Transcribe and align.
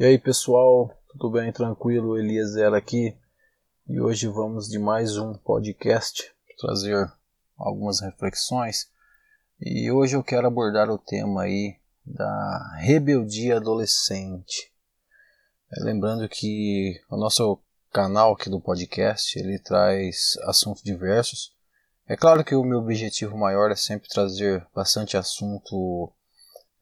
E 0.00 0.04
aí 0.04 0.16
pessoal, 0.16 0.96
tudo 1.08 1.28
bem? 1.28 1.50
Tranquilo? 1.50 2.16
Eliezer 2.16 2.72
aqui 2.72 3.16
e 3.88 4.00
hoje 4.00 4.28
vamos 4.28 4.68
de 4.68 4.78
mais 4.78 5.16
um 5.16 5.34
podcast 5.34 6.32
trazer 6.56 7.12
algumas 7.58 8.00
reflexões 8.00 8.88
e 9.60 9.90
hoje 9.90 10.14
eu 10.14 10.22
quero 10.22 10.46
abordar 10.46 10.88
o 10.88 10.98
tema 10.98 11.42
aí 11.42 11.74
da 12.06 12.76
rebeldia 12.76 13.56
adolescente. 13.56 14.72
É, 15.72 15.82
lembrando 15.82 16.28
que 16.28 16.94
o 17.10 17.16
nosso 17.16 17.60
canal 17.92 18.34
aqui 18.34 18.48
do 18.48 18.60
podcast 18.60 19.36
ele 19.36 19.58
traz 19.58 20.34
assuntos 20.44 20.84
diversos. 20.84 21.52
É 22.06 22.16
claro 22.16 22.44
que 22.44 22.54
o 22.54 22.62
meu 22.62 22.78
objetivo 22.78 23.36
maior 23.36 23.72
é 23.72 23.76
sempre 23.76 24.08
trazer 24.08 24.64
bastante 24.72 25.16
assunto 25.16 26.12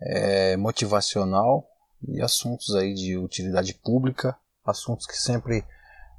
é, 0.03 0.55
motivacional 0.59 1.67
e 2.07 2.21
assuntos 2.21 2.75
aí 2.75 2.95
de 2.95 3.17
utilidade 3.17 3.75
pública, 3.75 4.37
assuntos 4.64 5.07
que 5.07 5.17
sempre 5.17 5.64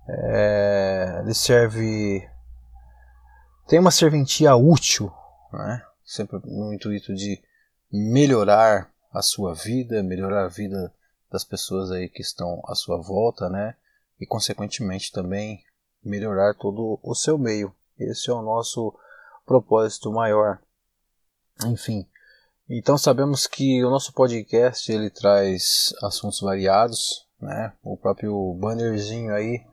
é, 0.07 1.21
lhe 1.25 1.33
serve 1.33 2.27
tem 3.67 3.79
uma 3.79 3.91
serventia 3.91 4.55
útil, 4.55 5.11
né? 5.51 5.83
sempre 6.05 6.39
no 6.45 6.73
intuito 6.73 7.13
de 7.13 7.43
melhorar 7.91 8.89
a 9.11 9.21
sua 9.21 9.53
vida, 9.53 10.01
melhorar 10.01 10.45
a 10.45 10.49
vida 10.49 10.93
das 11.29 11.43
pessoas 11.43 11.91
aí 11.91 12.07
que 12.07 12.21
estão 12.21 12.63
à 12.65 12.73
sua 12.73 12.97
volta, 12.97 13.49
né? 13.49 13.75
E 14.19 14.25
consequentemente 14.25 15.11
também 15.11 15.61
melhorar 16.01 16.53
todo 16.53 16.97
o 17.03 17.13
seu 17.13 17.37
meio. 17.37 17.75
Esse 17.99 18.29
é 18.29 18.33
o 18.33 18.41
nosso 18.41 18.97
propósito 19.45 20.13
maior. 20.13 20.59
Enfim, 21.65 22.07
então 22.69 22.97
sabemos 22.97 23.47
que 23.47 23.83
o 23.83 23.89
nosso 23.89 24.11
podcast 24.11 24.91
ele 24.91 25.09
traz 25.09 25.93
assuntos 26.03 26.41
variados, 26.41 27.25
né? 27.39 27.71
O 27.81 27.95
próprio 27.95 28.53
bannerzinho 28.55 29.33
aí 29.33 29.63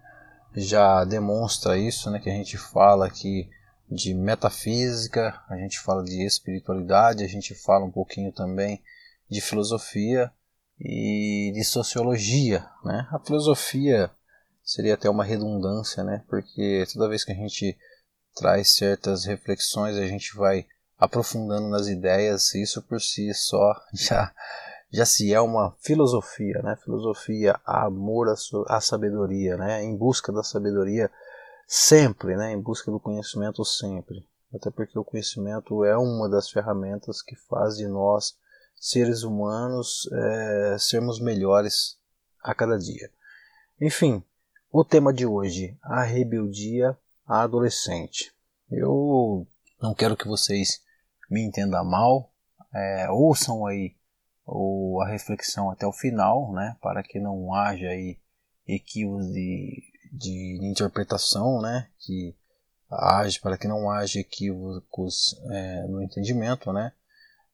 já 0.55 1.05
demonstra 1.05 1.77
isso, 1.77 2.11
né? 2.11 2.21
Que 2.21 2.31
a 2.31 2.35
gente 2.35 2.57
fala 2.57 3.07
aqui 3.07 3.51
de 3.91 4.15
metafísica, 4.15 5.43
a 5.49 5.57
gente 5.57 5.81
fala 5.81 6.05
de 6.05 6.25
espiritualidade, 6.25 7.25
a 7.25 7.29
gente 7.29 7.55
fala 7.55 7.85
um 7.85 7.91
pouquinho 7.91 8.33
também 8.33 8.81
de 9.29 9.41
filosofia 9.41 10.33
e 10.81 11.53
de 11.55 11.65
sociologia, 11.65 12.65
né? 12.85 13.09
A 13.11 13.19
filosofia 13.19 14.11
seria 14.63 14.95
até 14.95 15.11
uma 15.11 15.25
redundância, 15.25 16.05
né? 16.05 16.23
Porque 16.29 16.85
toda 16.93 17.09
vez 17.09 17.25
que 17.25 17.33
a 17.33 17.37
gente 17.37 17.77
traz 18.37 18.75
certas 18.77 19.25
reflexões, 19.25 19.97
a 19.97 20.07
gente 20.07 20.37
vai 20.37 20.67
aprofundando 20.99 21.69
nas 21.69 21.87
ideias, 21.87 22.55
isso 22.55 22.83
por 22.83 23.01
si 23.01 23.33
só 23.35 23.75
já, 23.93 24.33
já 24.91 25.05
se 25.05 25.33
é 25.33 25.41
uma 25.41 25.75
filosofia, 25.81 26.61
né? 26.63 26.77
Filosofia, 26.83 27.61
amor 27.65 28.29
à, 28.69 28.81
sabedoria, 28.81 29.57
né? 29.57 29.83
Em 29.83 29.97
busca 29.97 30.33
da 30.33 30.43
sabedoria 30.43 31.11
sempre, 31.67 32.37
né? 32.37 32.53
Em 32.53 32.61
busca 32.61 32.91
do 32.91 33.01
conhecimento 33.01 33.65
sempre. 33.65 34.27
Até 34.55 34.71
porque 34.71 34.99
o 34.99 35.05
conhecimento 35.05 35.85
é 35.85 35.97
uma 35.97 36.29
das 36.29 36.49
ferramentas 36.49 37.21
que 37.21 37.35
faz 37.35 37.77
de 37.77 37.89
nós, 37.89 38.37
seres 38.77 39.25
humanos, 39.25 40.09
é, 40.13 40.77
sermos 40.79 41.21
melhores 41.21 41.99
a 42.41 42.55
cada 42.55 42.79
dia. 42.79 43.11
Enfim, 43.81 44.23
o 44.71 44.85
tema 44.85 45.13
de 45.13 45.27
hoje, 45.27 45.77
a 45.83 46.03
rebeldia 46.03 46.97
adolescente. 47.27 48.33
Eu 48.71 49.47
não 49.81 49.95
quero 49.95 50.17
que 50.17 50.29
vocês 50.29 50.84
me 51.31 51.43
entenda 51.43 51.83
mal, 51.83 52.33
é, 52.75 53.11
ouçam 53.11 53.67
aí 53.67 53.95
o, 54.47 55.01
a 55.03 55.09
reflexão 55.09 55.71
até 55.71 55.87
o 55.87 55.93
final, 55.93 56.53
né, 56.53 56.77
para 56.81 57.03
que 57.03 57.19
não 57.19 57.55
haja 57.55 57.89
aí 57.89 58.19
equívocos 58.67 59.27
de, 59.33 59.83
de, 60.13 60.59
interpretação, 60.63 61.61
né, 61.61 61.89
que 61.99 62.35
age 62.91 63.41
para 63.41 63.57
que 63.57 63.67
não 63.67 63.91
haja 63.91 64.21
equívocos 64.21 65.41
é, 65.51 65.87
no 65.87 66.03
entendimento, 66.03 66.73
né, 66.73 66.93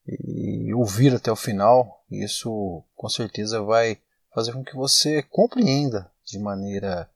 e 0.07 0.73
ouvir 0.73 1.15
até 1.15 1.31
o 1.31 1.35
final, 1.35 2.03
isso 2.09 2.83
com 2.95 3.07
certeza 3.07 3.61
vai 3.61 3.97
fazer 4.33 4.53
com 4.53 4.63
que 4.63 4.75
você 4.75 5.21
compreenda 5.21 6.11
de 6.25 6.39
maneira 6.39 7.09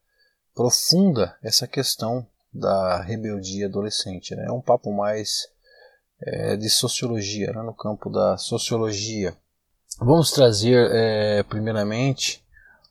profunda 0.53 1.38
essa 1.41 1.68
questão 1.68 2.25
da 2.53 3.01
rebeldia 3.01 3.66
adolescente. 3.66 4.35
Né? 4.35 4.46
É 4.47 4.51
um 4.51 4.62
papo 4.62 4.91
mais 4.94 5.50
é, 6.22 6.56
de 6.56 6.70
sociologia, 6.70 7.52
né, 7.52 7.62
no 7.62 7.74
campo 7.74 8.09
da 8.09 8.38
sociologia. 8.38 9.36
Vamos 10.00 10.31
trazer, 10.31 10.90
é, 10.92 11.44
primeiramente, 11.44 12.44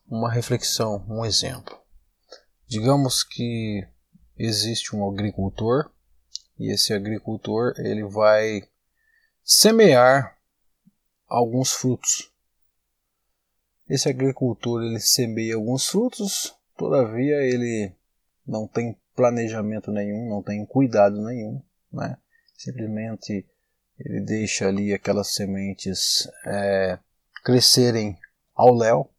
uma 0.09 0.31
reflexão, 0.31 1.05
um 1.09 1.25
exemplo. 1.25 1.79
Digamos 2.67 3.23
que 3.23 3.87
existe 4.37 4.95
um 4.97 5.09
agricultor 5.09 5.91
e 6.59 6.73
esse 6.73 6.93
agricultor 6.93 7.75
ele 7.79 8.05
vai 8.05 8.63
semear 9.43 10.39
alguns 11.29 11.73
frutos. 11.73 12.31
Esse 13.89 14.09
agricultor 14.09 14.83
ele 14.83 14.99
semeia 14.99 15.57
alguns 15.57 15.87
frutos, 15.87 16.55
todavia 16.77 17.37
ele 17.43 17.93
não 18.47 18.67
tem 18.67 18.97
planejamento 19.15 19.91
nenhum, 19.93 20.29
não 20.29 20.43
tem 20.43 20.65
cuidado 20.65 21.21
nenhum, 21.23 21.63
né? 21.93 22.17
Simplesmente 22.57 23.47
ele 23.99 24.21
deixa 24.21 24.69
ali 24.69 24.93
aquelas 24.93 25.35
sementes 25.35 26.29
é, 26.47 26.99
crescerem 27.45 28.19
ao 28.55 28.75
léu 28.75 29.11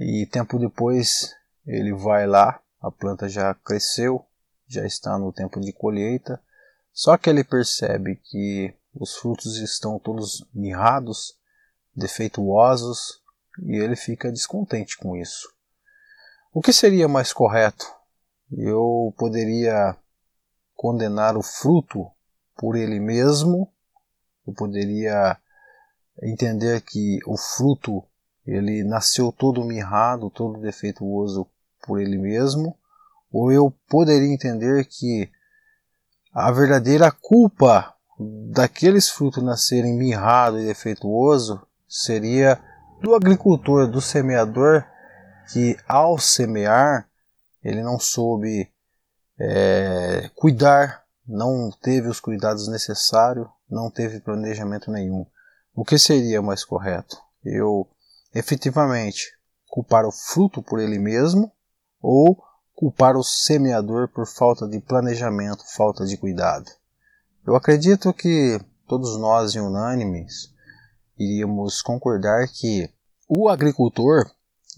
e 0.00 0.26
tempo 0.26 0.58
depois 0.58 1.34
ele 1.66 1.92
vai 1.94 2.26
lá, 2.26 2.60
a 2.80 2.90
planta 2.90 3.28
já 3.28 3.54
cresceu, 3.54 4.24
já 4.66 4.84
está 4.86 5.18
no 5.18 5.32
tempo 5.32 5.60
de 5.60 5.72
colheita, 5.72 6.40
só 6.92 7.16
que 7.16 7.30
ele 7.30 7.44
percebe 7.44 8.16
que 8.16 8.74
os 8.94 9.16
frutos 9.16 9.56
estão 9.58 9.98
todos 9.98 10.46
mirrados, 10.54 11.38
defeituosos 11.94 13.22
e 13.62 13.76
ele 13.76 13.96
fica 13.96 14.30
descontente 14.30 14.96
com 14.96 15.16
isso. 15.16 15.52
O 16.52 16.60
que 16.60 16.72
seria 16.72 17.08
mais 17.08 17.32
correto? 17.32 17.86
Eu 18.52 19.12
poderia 19.18 19.96
condenar 20.74 21.36
o 21.36 21.42
fruto 21.42 22.10
por 22.56 22.76
ele 22.76 23.00
mesmo. 23.00 23.72
Eu 24.46 24.52
poderia 24.52 25.36
entender 26.22 26.80
que 26.82 27.18
o 27.26 27.36
fruto 27.36 28.04
ele 28.46 28.84
nasceu 28.84 29.32
todo 29.32 29.64
mirrado, 29.64 30.30
todo 30.30 30.60
defeituoso 30.60 31.46
por 31.86 32.00
ele 32.00 32.18
mesmo, 32.18 32.76
ou 33.32 33.50
eu 33.50 33.70
poderia 33.88 34.32
entender 34.32 34.84
que 34.84 35.30
a 36.32 36.50
verdadeira 36.52 37.10
culpa 37.10 37.94
daqueles 38.52 39.08
frutos 39.08 39.42
nascerem 39.42 39.96
mirrado 39.96 40.60
e 40.60 40.66
defeituoso 40.66 41.66
seria 41.88 42.60
do 43.00 43.14
agricultor, 43.14 43.88
do 43.88 44.00
semeador, 44.00 44.84
que 45.52 45.76
ao 45.86 46.18
semear 46.18 47.08
ele 47.62 47.82
não 47.82 47.98
soube 47.98 48.70
é, 49.38 50.30
cuidar 50.34 51.03
não 51.26 51.70
teve 51.70 52.08
os 52.08 52.20
cuidados 52.20 52.68
necessários, 52.68 53.48
não 53.68 53.90
teve 53.90 54.20
planejamento 54.20 54.90
nenhum. 54.90 55.26
O 55.74 55.84
que 55.84 55.98
seria 55.98 56.42
mais 56.42 56.64
correto? 56.64 57.16
Eu 57.44 57.88
efetivamente 58.34 59.32
culpar 59.66 60.04
o 60.04 60.12
fruto 60.12 60.62
por 60.62 60.78
ele 60.78 60.98
mesmo 60.98 61.50
ou 62.00 62.42
culpar 62.74 63.16
o 63.16 63.24
semeador 63.24 64.08
por 64.08 64.26
falta 64.26 64.68
de 64.68 64.80
planejamento, 64.80 65.64
falta 65.74 66.04
de 66.04 66.16
cuidado? 66.16 66.70
Eu 67.46 67.56
acredito 67.56 68.12
que 68.12 68.60
todos 68.86 69.18
nós, 69.18 69.54
em 69.54 69.60
unânimes, 69.60 70.52
iríamos 71.18 71.80
concordar 71.82 72.48
que 72.48 72.90
o 73.28 73.48
agricultor 73.48 74.30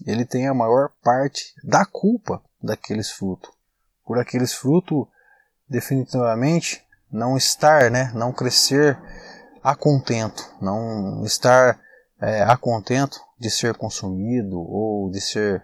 ele 0.05 0.25
tem 0.25 0.47
a 0.47 0.53
maior 0.53 0.91
parte 1.03 1.53
da 1.63 1.85
culpa 1.85 2.41
daqueles 2.61 3.09
frutos. 3.09 3.51
Por 4.05 4.19
aqueles 4.19 4.53
frutos 4.53 5.07
definitivamente 5.69 6.85
não 7.11 7.37
estar, 7.37 7.89
né, 7.89 8.11
não 8.13 8.31
crescer 8.31 8.97
a 9.63 9.75
contento, 9.75 10.43
não 10.61 11.23
estar 11.25 11.79
é, 12.19 12.43
a 12.43 12.55
contento 12.57 13.19
de 13.39 13.49
ser 13.49 13.75
consumido 13.75 14.59
ou 14.59 15.09
de 15.09 15.21
ser 15.21 15.63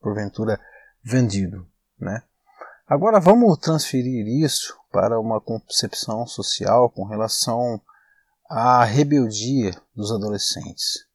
porventura 0.00 0.60
vendido, 1.02 1.66
né? 1.98 2.22
Agora 2.86 3.18
vamos 3.18 3.58
transferir 3.58 4.26
isso 4.26 4.76
para 4.92 5.18
uma 5.18 5.40
concepção 5.40 6.26
social 6.26 6.90
com 6.90 7.04
relação 7.04 7.80
à 8.48 8.84
rebeldia 8.84 9.74
dos 9.94 10.12
adolescentes. 10.12 11.06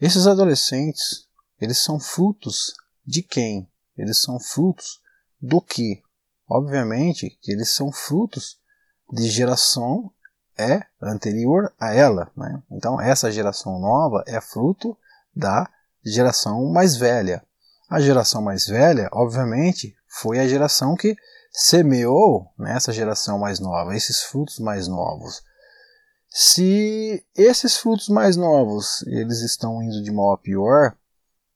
Esses 0.00 0.26
adolescentes, 0.26 1.28
eles 1.60 1.78
são 1.78 2.00
frutos 2.00 2.74
de 3.06 3.22
quem? 3.22 3.70
Eles 3.96 4.20
são 4.20 4.40
frutos 4.40 5.00
do 5.40 5.60
que? 5.60 6.02
Obviamente 6.48 7.38
que 7.42 7.52
eles 7.52 7.74
são 7.74 7.92
frutos 7.92 8.58
de 9.12 9.28
geração 9.28 10.10
é 10.56 10.82
anterior 11.00 11.72
a 11.78 11.94
ela. 11.94 12.30
Né? 12.36 12.62
Então 12.70 13.00
essa 13.00 13.30
geração 13.30 13.78
nova 13.78 14.24
é 14.26 14.40
fruto 14.40 14.96
da 15.34 15.68
geração 16.04 16.66
mais 16.72 16.96
velha. 16.96 17.42
A 17.88 18.00
geração 18.00 18.42
mais 18.42 18.66
velha, 18.66 19.08
obviamente, 19.12 19.96
foi 20.06 20.38
a 20.40 20.48
geração 20.48 20.94
que 20.94 21.16
semeou 21.50 22.52
nessa 22.58 22.92
geração 22.92 23.38
mais 23.38 23.60
nova, 23.60 23.96
esses 23.96 24.22
frutos 24.22 24.58
mais 24.58 24.86
novos. 24.88 25.42
Se 26.28 27.24
esses 27.34 27.78
frutos 27.78 28.08
mais 28.08 28.36
novos 28.36 29.02
eles 29.06 29.40
estão 29.40 29.82
indo 29.82 30.02
de 30.02 30.10
mal 30.10 30.32
a 30.32 30.38
pior, 30.38 30.94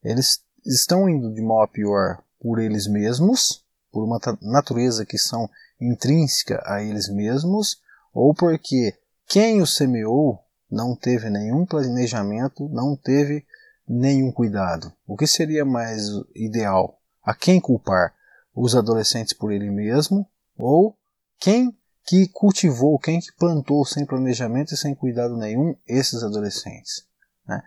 eles 0.02 0.42
estão 0.64 1.08
indo 1.08 1.32
de 1.34 1.42
mal 1.42 1.62
a 1.62 1.68
pior 1.68 2.22
por 2.40 2.58
eles 2.58 2.86
mesmos, 2.86 3.61
por 3.92 4.02
uma 4.04 4.18
natureza 4.40 5.04
que 5.04 5.18
são 5.18 5.48
intrínseca 5.80 6.62
a 6.64 6.82
eles 6.82 7.08
mesmos, 7.08 7.80
ou 8.12 8.34
porque 8.34 8.98
quem 9.28 9.60
os 9.60 9.76
semeou 9.76 10.42
não 10.70 10.96
teve 10.96 11.28
nenhum 11.28 11.66
planejamento, 11.66 12.68
não 12.70 12.96
teve 12.96 13.44
nenhum 13.86 14.32
cuidado. 14.32 14.92
O 15.06 15.16
que 15.16 15.26
seria 15.26 15.64
mais 15.64 16.02
ideal? 16.34 16.98
A 17.22 17.34
quem 17.34 17.60
culpar? 17.60 18.14
Os 18.54 18.74
adolescentes 18.74 19.32
por 19.32 19.52
ele 19.52 19.70
mesmo 19.70 20.26
ou 20.58 20.96
quem 21.38 21.76
que 22.04 22.28
cultivou, 22.28 22.98
quem 22.98 23.20
que 23.20 23.32
plantou 23.38 23.84
sem 23.84 24.04
planejamento 24.04 24.74
e 24.74 24.76
sem 24.76 24.94
cuidado 24.94 25.36
nenhum 25.36 25.74
esses 25.86 26.22
adolescentes? 26.22 27.06
Né? 27.46 27.62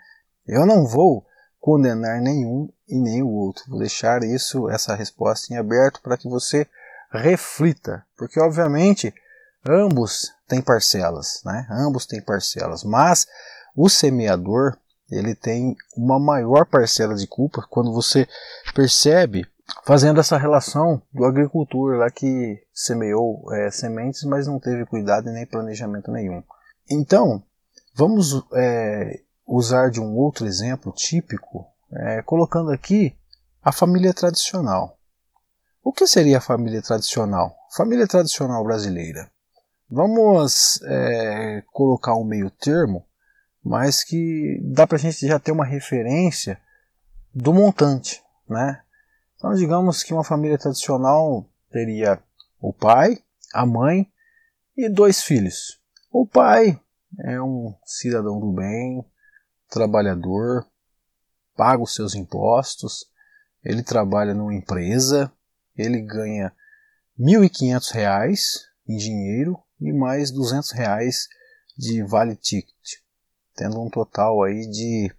Eu 0.46 0.66
não 0.66 0.86
vou 0.86 1.26
condenar 1.66 2.22
nenhum 2.22 2.70
e 2.88 2.96
nem 2.96 3.24
o 3.24 3.28
outro. 3.28 3.64
Vou 3.68 3.80
deixar 3.80 4.24
isso, 4.24 4.70
essa 4.70 4.94
resposta 4.94 5.52
em 5.52 5.58
aberto 5.58 6.00
para 6.00 6.16
que 6.16 6.30
você 6.30 6.68
reflita, 7.12 8.06
porque 8.16 8.40
obviamente 8.40 9.12
ambos 9.68 10.32
têm 10.48 10.62
parcelas, 10.62 11.42
né? 11.44 11.66
Ambos 11.72 12.06
têm 12.06 12.22
parcelas, 12.22 12.84
mas 12.84 13.26
o 13.76 13.90
semeador 13.90 14.78
ele 15.10 15.34
tem 15.34 15.76
uma 15.98 16.20
maior 16.20 16.68
parcela 16.68 17.16
de 17.16 17.26
culpa 17.26 17.66
quando 17.68 17.92
você 17.92 18.28
percebe 18.76 19.48
fazendo 19.84 20.20
essa 20.20 20.38
relação 20.38 21.02
do 21.12 21.26
agricultor 21.26 21.98
lá 21.98 22.12
que 22.12 22.62
semeou 22.76 23.52
é, 23.52 23.72
sementes, 23.72 24.24
mas 24.24 24.46
não 24.46 24.60
teve 24.60 24.86
cuidado 24.86 25.30
e 25.30 25.34
nem 25.34 25.48
planejamento 25.48 26.12
nenhum. 26.12 26.44
Então, 26.88 27.42
vamos 27.96 28.46
é, 28.54 29.25
usar 29.46 29.90
de 29.90 30.00
um 30.00 30.16
outro 30.16 30.46
exemplo 30.46 30.92
típico, 30.92 31.66
é, 31.92 32.22
colocando 32.22 32.72
aqui 32.72 33.16
a 33.62 33.72
família 33.72 34.14
tradicional. 34.14 34.98
O 35.84 35.94
que 35.94 36.08
seria 36.08 36.40
a 36.40 36.42
família 36.42 36.82
tradicional? 36.82 37.56
Família 37.76 38.08
tradicional 38.08 38.64
brasileira. 38.64 39.30
Vamos 39.90 40.82
é, 40.84 41.64
colocar 41.72 42.16
um 42.16 42.24
meio 42.24 42.50
termo, 42.50 43.06
mas 43.64 44.04
que 44.04 44.60
dá 44.64 44.88
para 44.88 44.98
a 44.98 45.00
gente 45.00 45.28
já 45.28 45.40
ter 45.40 45.52
uma 45.52 45.66
referência 45.66 46.60
do 47.34 47.54
montante, 47.54 48.24
né? 48.50 48.82
Então, 49.36 49.54
digamos 49.54 50.02
que 50.02 50.14
uma 50.14 50.24
família 50.24 50.58
tradicional 50.58 51.48
teria 51.70 52.20
o 52.60 52.74
pai, 52.74 53.20
a 53.54 53.66
mãe 53.66 54.12
e 54.76 54.90
dois 54.90 55.22
filhos. 55.22 55.80
O 56.12 56.26
pai 56.26 56.80
é 57.20 57.40
um 57.42 57.76
cidadão 57.86 58.40
do 58.40 58.52
bem, 58.52 59.06
trabalhador, 59.70 60.66
paga 61.56 61.82
os 61.82 61.94
seus 61.94 62.16
impostos, 62.16 63.06
ele 63.64 63.82
trabalha 63.82 64.34
numa 64.34 64.54
empresa, 64.54 65.32
ele 65.76 66.02
ganha 66.02 66.54
R$ 67.18 67.26
1.500 67.26 68.38
em 68.88 68.98
dinheiro 68.98 69.58
e 69.82 69.92
mais 69.92 70.32
200 70.32 70.72
reais 70.72 71.28
de 71.78 72.04
vale 72.04 72.36
ticket, 72.36 73.00
tendo 73.56 73.82
um 73.82 73.90
total 73.90 74.44
aí 74.44 74.70
de 74.70 75.12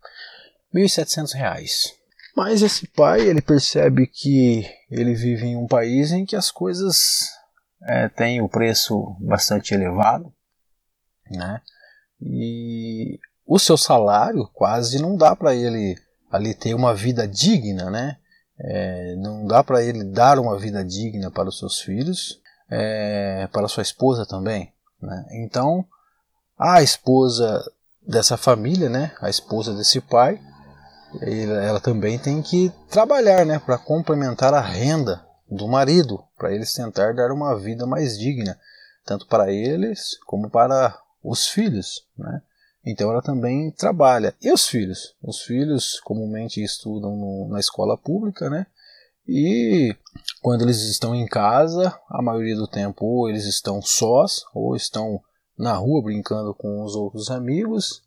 R$ 0.72 0.82
1.700. 0.82 1.92
Mas 2.36 2.62
esse 2.62 2.86
pai 2.86 3.22
ele 3.22 3.40
percebe 3.40 4.06
que 4.06 4.64
ele 4.90 5.14
vive 5.14 5.46
em 5.46 5.56
um 5.56 5.66
país 5.66 6.12
em 6.12 6.24
que 6.24 6.36
as 6.36 6.50
coisas 6.50 7.30
é, 7.82 8.08
têm 8.10 8.42
o 8.42 8.48
preço 8.48 9.16
bastante 9.20 9.72
elevado, 9.72 10.32
né? 11.30 11.62
E 12.20 13.18
o 13.46 13.58
seu 13.58 13.76
salário 13.76 14.48
quase 14.52 15.00
não 15.00 15.16
dá 15.16 15.36
para 15.36 15.54
ele 15.54 15.96
ali 16.30 16.54
ter 16.54 16.74
uma 16.74 16.94
vida 16.94 17.26
digna, 17.26 17.90
né? 17.90 18.16
É, 18.58 19.14
não 19.16 19.46
dá 19.46 19.62
para 19.62 19.82
ele 19.82 20.02
dar 20.02 20.38
uma 20.38 20.58
vida 20.58 20.82
digna 20.84 21.30
para 21.30 21.48
os 21.48 21.58
seus 21.58 21.80
filhos, 21.80 22.40
é, 22.70 23.48
para 23.52 23.68
sua 23.68 23.82
esposa 23.82 24.26
também. 24.26 24.72
Né? 25.00 25.26
Então, 25.32 25.84
a 26.58 26.82
esposa 26.82 27.62
dessa 28.06 28.36
família, 28.36 28.88
né? 28.88 29.12
A 29.20 29.28
esposa 29.28 29.74
desse 29.74 30.00
pai, 30.00 30.40
ela 31.66 31.80
também 31.80 32.18
tem 32.18 32.42
que 32.42 32.72
trabalhar, 32.90 33.46
né, 33.46 33.58
para 33.58 33.78
complementar 33.78 34.52
a 34.52 34.60
renda 34.60 35.24
do 35.48 35.68
marido, 35.68 36.22
para 36.36 36.52
eles 36.52 36.72
tentar 36.74 37.14
dar 37.14 37.30
uma 37.30 37.56
vida 37.56 37.86
mais 37.86 38.18
digna, 38.18 38.58
tanto 39.04 39.26
para 39.26 39.52
eles 39.52 40.18
como 40.26 40.50
para 40.50 40.98
os 41.22 41.46
filhos, 41.46 42.06
né? 42.18 42.42
Então 42.86 43.10
ela 43.10 43.20
também 43.20 43.72
trabalha. 43.72 44.32
E 44.40 44.52
os 44.52 44.68
filhos? 44.68 45.16
Os 45.20 45.42
filhos 45.42 45.98
comumente 46.00 46.62
estudam 46.62 47.16
no, 47.16 47.48
na 47.50 47.58
escola 47.58 47.98
pública, 47.98 48.48
né? 48.48 48.66
E 49.26 49.92
quando 50.40 50.62
eles 50.62 50.80
estão 50.82 51.12
em 51.12 51.26
casa, 51.26 51.98
a 52.08 52.22
maioria 52.22 52.54
do 52.54 52.68
tempo 52.68 53.04
ou 53.04 53.28
eles 53.28 53.44
estão 53.44 53.82
sós 53.82 54.44
ou 54.54 54.76
estão 54.76 55.20
na 55.58 55.74
rua 55.74 56.00
brincando 56.02 56.54
com 56.54 56.84
os 56.84 56.94
outros 56.94 57.28
amigos 57.28 58.04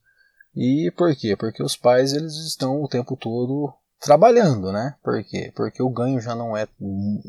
e 0.56 0.92
por 0.96 1.14
quê? 1.16 1.36
Porque 1.36 1.62
os 1.62 1.76
pais 1.76 2.14
eles 2.14 2.36
estão 2.36 2.82
o 2.82 2.88
tempo 2.88 3.18
todo 3.18 3.74
trabalhando, 4.00 4.72
né? 4.72 4.96
Por 5.04 5.22
quê? 5.26 5.52
Porque 5.54 5.84
o 5.84 5.90
ganho 5.90 6.22
já 6.22 6.34
não 6.34 6.56
é 6.56 6.68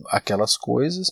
aquelas 0.09 0.57
coisas 0.57 1.11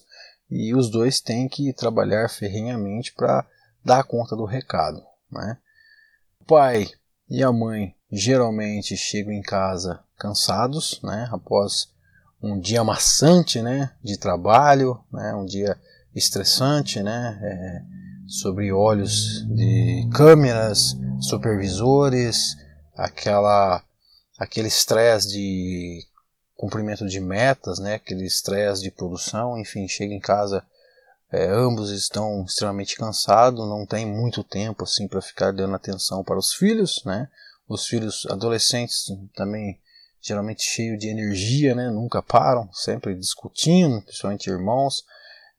e 0.49 0.73
os 0.73 0.89
dois 0.89 1.21
têm 1.21 1.49
que 1.49 1.73
trabalhar 1.73 2.31
ferrenhamente 2.31 3.13
para 3.13 3.45
dar 3.85 4.05
conta 4.05 4.37
do 4.37 4.45
recado, 4.45 5.03
né? 5.31 5.59
Pai 6.49 6.89
e 7.29 7.43
a 7.45 7.53
mãe 7.53 7.95
geralmente 8.11 8.97
chegam 8.97 9.35
em 9.35 9.43
casa 9.43 10.03
cansados, 10.17 10.99
né? 11.03 11.29
Após 11.31 11.91
um 12.43 12.59
dia 12.59 12.83
maçante, 12.83 13.61
né? 13.61 13.93
De 14.03 14.17
trabalho, 14.19 14.99
né? 15.13 15.35
Um 15.35 15.45
dia 15.45 15.79
estressante, 16.15 17.03
né? 17.03 17.39
É, 17.43 17.83
sobre 18.27 18.73
olhos 18.73 19.47
de 19.47 20.09
câmeras, 20.11 20.97
supervisores, 21.21 22.57
aquela 22.97 23.85
aquele 24.39 24.69
estresse 24.69 25.29
de 25.29 26.03
cumprimento 26.57 27.07
de 27.07 27.21
metas, 27.21 27.79
né, 27.79 27.97
aquele 27.97 28.25
estresse 28.25 28.83
de 28.83 28.91
produção, 28.91 29.59
enfim, 29.59 29.87
chega 29.87 30.15
em 30.15 30.21
casa, 30.21 30.65
é, 31.31 31.47
ambos 31.47 31.91
estão 31.91 32.45
extremamente 32.45 32.97
cansados, 32.97 33.69
não 33.69 33.85
tem 33.85 34.07
muito 34.07 34.43
tempo 34.43 34.85
assim 34.85 35.07
para 35.07 35.21
ficar 35.21 35.53
dando 35.53 35.75
atenção 35.75 36.25
para 36.25 36.39
os 36.39 36.55
filhos, 36.55 37.03
né? 37.05 37.29
Os 37.69 37.87
filhos 37.87 38.27
adolescentes 38.31 39.07
também 39.35 39.79
geralmente 40.21 40.63
cheios 40.63 40.99
de 40.99 41.09
energia, 41.09 41.75
né? 41.75 41.91
Nunca 41.91 42.23
param, 42.23 42.73
sempre 42.73 43.15
discutindo, 43.15 44.01
principalmente 44.03 44.51
irmãos, 44.51 45.05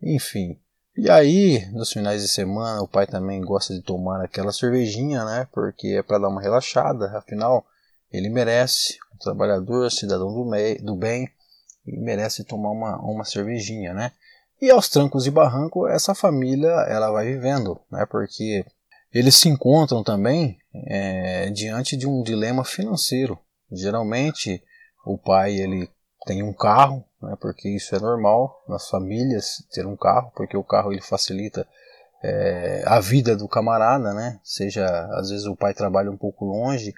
enfim. 0.01 0.59
E 0.97 1.09
aí, 1.09 1.65
nos 1.71 1.91
finais 1.91 2.21
de 2.21 2.27
semana, 2.27 2.81
o 2.81 2.87
pai 2.87 3.07
também 3.07 3.39
gosta 3.39 3.73
de 3.73 3.81
tomar 3.81 4.21
aquela 4.23 4.51
cervejinha, 4.51 5.23
né? 5.23 5.47
Porque 5.53 5.87
é 5.89 6.03
para 6.03 6.17
dar 6.17 6.29
uma 6.29 6.41
relaxada, 6.41 7.17
afinal, 7.17 7.65
ele 8.11 8.29
merece, 8.29 8.97
um 9.13 9.17
trabalhador, 9.17 9.89
cidadão 9.91 10.33
do, 10.33 10.49
do 10.83 10.95
bem, 10.95 11.29
merece 11.85 12.43
tomar 12.43 12.71
uma, 12.71 12.97
uma 12.97 13.23
cervejinha, 13.23 13.93
né? 13.93 14.11
E 14.61 14.69
aos 14.69 14.89
trancos 14.89 15.25
e 15.25 15.31
barranco, 15.31 15.87
essa 15.87 16.13
família 16.13 16.69
ela 16.87 17.11
vai 17.11 17.27
vivendo, 17.27 17.79
né? 17.89 18.05
Porque 18.05 18.65
eles 19.13 19.35
se 19.35 19.49
encontram 19.49 20.03
também 20.03 20.57
é, 20.87 21.49
diante 21.49 21.95
de 21.95 22.07
um 22.07 22.21
dilema 22.21 22.63
financeiro. 22.63 23.39
Geralmente, 23.71 24.61
o 25.05 25.17
pai 25.17 25.55
ele 25.55 25.89
tem 26.25 26.43
um 26.43 26.53
carro, 26.53 27.03
né, 27.21 27.35
porque 27.39 27.69
isso 27.69 27.95
é 27.95 27.99
normal 27.99 28.63
nas 28.67 28.89
famílias 28.89 29.65
ter 29.71 29.85
um 29.85 29.95
carro, 29.95 30.31
porque 30.35 30.57
o 30.57 30.63
carro 30.63 30.91
ele 30.91 31.01
facilita 31.01 31.65
é, 32.23 32.83
a 32.85 32.99
vida 32.99 33.35
do 33.35 33.47
camarada, 33.47 34.13
né? 34.13 34.39
Seja 34.43 34.85
às 35.13 35.29
vezes 35.29 35.45
o 35.45 35.55
pai 35.55 35.73
trabalha 35.73 36.11
um 36.11 36.17
pouco 36.17 36.45
longe 36.45 36.93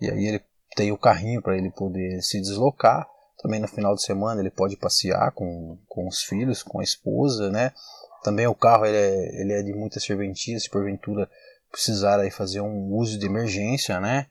e 0.00 0.10
aí 0.10 0.26
ele 0.26 0.42
tem 0.76 0.92
o 0.92 0.98
carrinho 0.98 1.40
para 1.40 1.56
ele 1.56 1.70
poder 1.70 2.20
se 2.22 2.40
deslocar. 2.40 3.08
Também 3.46 3.60
no 3.60 3.68
final 3.68 3.94
de 3.94 4.02
semana 4.02 4.40
ele 4.40 4.50
pode 4.50 4.76
passear 4.76 5.30
com, 5.30 5.78
com 5.86 6.08
os 6.08 6.24
filhos, 6.24 6.64
com 6.64 6.80
a 6.80 6.82
esposa, 6.82 7.48
né? 7.48 7.70
Também 8.24 8.44
o 8.48 8.56
carro 8.56 8.84
ele 8.84 8.96
é, 8.96 9.40
ele 9.40 9.52
é 9.52 9.62
de 9.62 9.72
muita 9.72 10.00
serventia, 10.00 10.58
se 10.58 10.68
porventura 10.68 11.30
precisar 11.70 12.18
aí 12.18 12.28
fazer 12.28 12.60
um 12.60 12.92
uso 12.92 13.16
de 13.16 13.24
emergência, 13.24 14.00
né? 14.00 14.26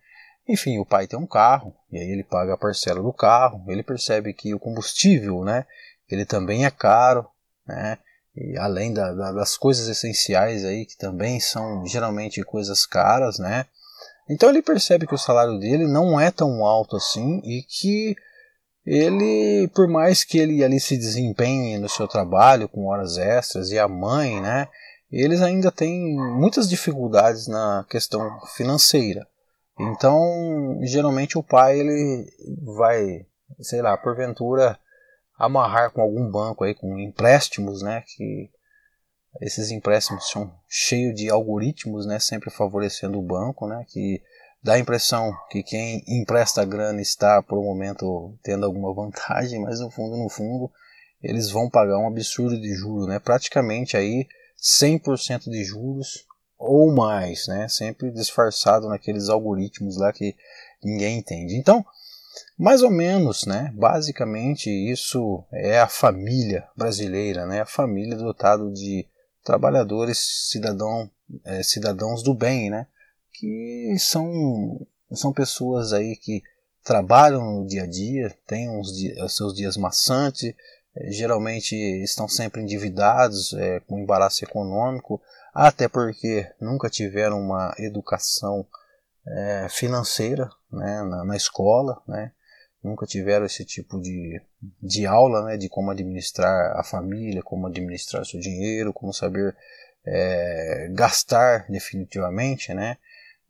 Enfim, 0.49 0.79
o 0.79 0.85
pai 0.85 1.07
tem 1.07 1.17
um 1.17 1.25
carro, 1.25 1.73
e 1.89 1.97
aí 1.97 2.09
ele 2.09 2.25
paga 2.25 2.55
a 2.55 2.57
parcela 2.57 3.01
do 3.01 3.13
carro, 3.13 3.63
ele 3.69 3.83
percebe 3.83 4.33
que 4.33 4.53
o 4.53 4.59
combustível, 4.59 5.45
né, 5.45 5.65
ele 6.09 6.25
também 6.25 6.65
é 6.65 6.69
caro, 6.69 7.25
né, 7.65 7.97
e 8.35 8.57
além 8.57 8.93
da, 8.93 9.13
da, 9.13 9.31
das 9.31 9.55
coisas 9.55 9.87
essenciais 9.87 10.65
aí, 10.65 10.85
que 10.85 10.97
também 10.97 11.39
são 11.39 11.85
geralmente 11.87 12.43
coisas 12.43 12.85
caras, 12.85 13.39
né, 13.39 13.65
Então 14.29 14.49
ele 14.49 14.61
percebe 14.61 15.07
que 15.07 15.15
o 15.15 15.17
salário 15.17 15.57
dele 15.57 15.87
não 15.87 16.19
é 16.19 16.29
tão 16.29 16.65
alto 16.65 16.97
assim 16.97 17.41
e 17.43 17.63
que 17.63 18.15
ele, 18.85 19.67
por 19.73 19.87
mais 19.87 20.23
que 20.23 20.37
ele 20.37 20.63
ali 20.63 20.79
se 20.79 20.95
desempenhe 20.95 21.77
no 21.77 21.89
seu 21.89 22.07
trabalho 22.07 22.69
com 22.69 22.85
horas 22.85 23.17
extras 23.17 23.71
e 23.71 23.79
a 23.79 23.87
mãe, 23.87 24.39
né, 24.39 24.67
eles 25.11 25.41
ainda 25.41 25.71
têm 25.71 26.15
muitas 26.15 26.69
dificuldades 26.69 27.47
na 27.47 27.85
questão 27.89 28.39
financeira. 28.55 29.27
Então, 29.79 30.79
geralmente 30.83 31.37
o 31.37 31.43
pai 31.43 31.79
ele 31.79 32.25
vai, 32.63 33.25
sei 33.59 33.81
lá, 33.81 33.97
porventura 33.97 34.77
amarrar 35.37 35.91
com 35.91 36.01
algum 36.01 36.29
banco 36.29 36.63
aí 36.63 36.73
com 36.73 36.97
empréstimos, 36.97 37.81
né, 37.81 38.03
que 38.05 38.49
esses 39.41 39.71
empréstimos 39.71 40.29
são 40.29 40.53
cheios 40.67 41.13
de 41.15 41.29
algoritmos, 41.29 42.05
né, 42.05 42.19
sempre 42.19 42.49
favorecendo 42.49 43.19
o 43.19 43.25
banco, 43.25 43.67
né, 43.67 43.83
que 43.89 44.21
dá 44.65 44.73
a 44.73 44.79
impressão 44.79 45.31
que 45.51 45.61
quem 45.61 46.03
empresta 46.07 46.65
grana 46.65 46.99
está 46.99 47.39
por 47.43 47.59
um 47.59 47.63
momento 47.63 48.35
tendo 48.41 48.65
alguma 48.65 48.91
vantagem, 48.95 49.61
mas 49.61 49.79
no 49.79 49.91
fundo, 49.91 50.17
no 50.17 50.27
fundo, 50.27 50.71
eles 51.21 51.51
vão 51.51 51.69
pagar 51.69 51.99
um 51.99 52.07
absurdo 52.07 52.59
de 52.59 52.73
juros, 52.73 53.07
né, 53.07 53.19
praticamente 53.19 53.95
aí 53.95 54.27
100% 54.59 55.51
de 55.51 55.63
juros 55.63 56.25
ou 56.57 56.91
mais, 56.91 57.45
né, 57.47 57.67
sempre 57.69 58.09
disfarçado 58.09 58.89
naqueles 58.89 59.29
algoritmos 59.29 59.97
lá 59.97 60.11
que 60.11 60.35
ninguém 60.83 61.19
entende. 61.19 61.55
Então, 61.55 61.85
mais 62.57 62.81
ou 62.81 62.89
menos, 62.89 63.45
né? 63.45 63.71
Basicamente 63.75 64.69
isso 64.69 65.43
é 65.53 65.79
a 65.79 65.87
família 65.87 66.67
brasileira, 66.75 67.45
né? 67.45 67.61
A 67.61 67.65
família 67.65 68.17
dotada 68.17 68.69
de 68.71 69.07
trabalhadores, 69.41 70.49
cidadão, 70.49 71.09
é, 71.45 71.63
cidadãos 71.63 72.21
do 72.23 72.33
bem, 72.33 72.69
né? 72.69 72.87
Que 73.39 73.95
são 73.99 74.87
são 75.11 75.31
pessoas 75.31 75.93
aí 75.93 76.15
que 76.15 76.41
trabalham 76.83 77.43
no 77.43 77.67
dia 77.67 77.83
a 77.83 77.87
dia, 77.87 78.35
têm 78.45 78.69
dias, 78.81 79.35
seus 79.35 79.55
dias 79.55 79.75
maçantes, 79.75 80.53
é, 80.95 81.11
geralmente 81.11 81.75
estão 81.75 82.27
sempre 82.27 82.61
endividados, 82.61 83.53
é, 83.53 83.79
com 83.81 83.99
embaraço 83.99 84.43
econômico, 84.43 85.21
até 85.53 85.87
porque 85.87 86.47
nunca 86.59 86.89
tiveram 86.89 87.39
uma 87.39 87.73
educação 87.79 88.65
é, 89.27 89.67
financeira 89.69 90.49
né, 90.71 91.01
na, 91.03 91.25
na, 91.25 91.35
escola, 91.35 92.01
né, 92.07 92.31
nunca 92.83 93.07
tiveram 93.07 93.45
esse 93.45 93.65
tipo 93.65 93.99
de, 93.99 94.39
de 94.81 95.07
aula 95.07 95.43
né, 95.45 95.57
de 95.57 95.67
como 95.67 95.89
administrar 95.89 96.77
a 96.77 96.83
família, 96.83 97.41
como 97.41 97.65
administrar 97.65 98.23
seu 98.25 98.39
dinheiro, 98.39 98.93
como 98.93 99.11
saber 99.11 99.55
é, 100.05 100.87
gastar 100.91 101.65
definitivamente, 101.67 102.73
né, 102.73 102.97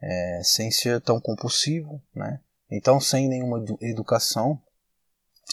é, 0.06 0.42
sem 0.44 0.70
ser 0.70 1.02
tão 1.02 1.20
compulsivo. 1.20 2.02
Né, 2.14 2.40
então, 2.70 3.00
sem 3.00 3.28
nenhuma 3.28 3.64
educação, 3.82 4.62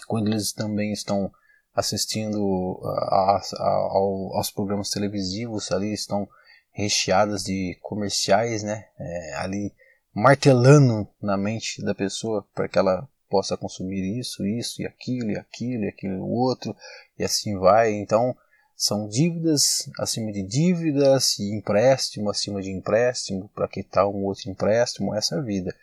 quando 0.07 0.29
eles 0.29 0.53
também 0.53 0.93
estão 0.93 1.33
assistindo 1.75 2.79
a, 2.85 3.41
a, 3.57 3.63
ao, 3.63 4.37
aos 4.37 4.51
programas 4.51 4.91
televisivos, 4.91 5.73
ali 5.73 5.93
estão 5.93 6.29
recheadas 6.71 7.45
de 7.45 7.79
comerciais, 7.83 8.63
né, 8.63 8.87
é, 8.99 9.35
ali 9.37 9.75
martelando 10.15 11.09
na 11.21 11.37
mente 11.39 11.83
da 11.83 11.95
pessoa 11.95 12.47
para 12.55 12.69
que 12.69 12.79
ela 12.79 13.09
possa 13.31 13.57
consumir 13.57 14.19
isso, 14.19 14.47
isso 14.47 14.83
e 14.83 14.87
aquilo 14.87 15.31
e 15.31 15.39
aquilo 15.39 15.85
e 15.85 15.89
aquilo 15.89 16.29
outro 16.29 16.77
e 17.19 17.25
assim 17.25 17.59
vai. 17.59 17.93
Então 17.93 18.37
são 18.85 19.07
dívidas 19.09 19.89
acima 19.99 20.33
de 20.33 20.43
dívidas 20.43 21.39
e 21.39 21.55
empréstimo 21.55 22.31
acima 22.31 22.61
de 22.61 22.71
empréstimo 22.71 23.51
para 23.55 23.69
quitar 23.69 24.07
um 24.09 24.25
outro 24.25 24.51
empréstimo, 24.51 25.15
essa 25.15 25.41
vida. 25.43 25.75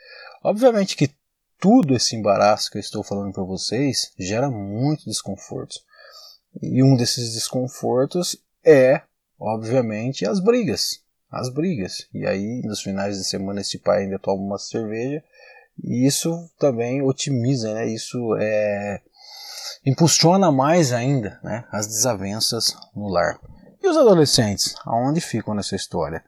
Obviamente 0.43 0.95
que 0.95 1.09
tudo 1.59 1.95
esse 1.95 2.15
embaraço 2.15 2.71
que 2.71 2.77
eu 2.77 2.81
estou 2.81 3.03
falando 3.03 3.33
para 3.33 3.43
vocês 3.43 4.11
gera 4.17 4.49
muito 4.49 5.05
desconforto. 5.05 5.75
E 6.61 6.83
um 6.83 6.95
desses 6.95 7.33
desconfortos 7.33 8.35
é, 8.65 9.01
obviamente, 9.39 10.25
as 10.25 10.39
brigas 10.39 11.01
as 11.31 11.49
brigas. 11.49 12.07
E 12.13 12.25
aí, 12.25 12.61
nos 12.63 12.81
finais 12.81 13.17
de 13.17 13.23
semana, 13.23 13.61
esse 13.61 13.77
pai 13.77 14.03
ainda 14.03 14.19
toma 14.19 14.41
uma 14.41 14.57
cerveja. 14.57 15.23
E 15.81 16.05
isso 16.05 16.49
também 16.57 17.01
otimiza, 17.01 17.73
né? 17.73 17.87
Isso 17.87 18.35
é, 18.39 19.01
impulsiona 19.85 20.51
mais 20.51 20.91
ainda 20.91 21.39
né? 21.43 21.65
as 21.71 21.87
desavenças 21.87 22.75
no 22.95 23.07
lar. 23.07 23.39
E 23.81 23.87
os 23.87 23.95
adolescentes, 23.95 24.75
aonde 24.85 25.21
ficam 25.21 25.53
nessa 25.53 25.75
história? 25.75 26.23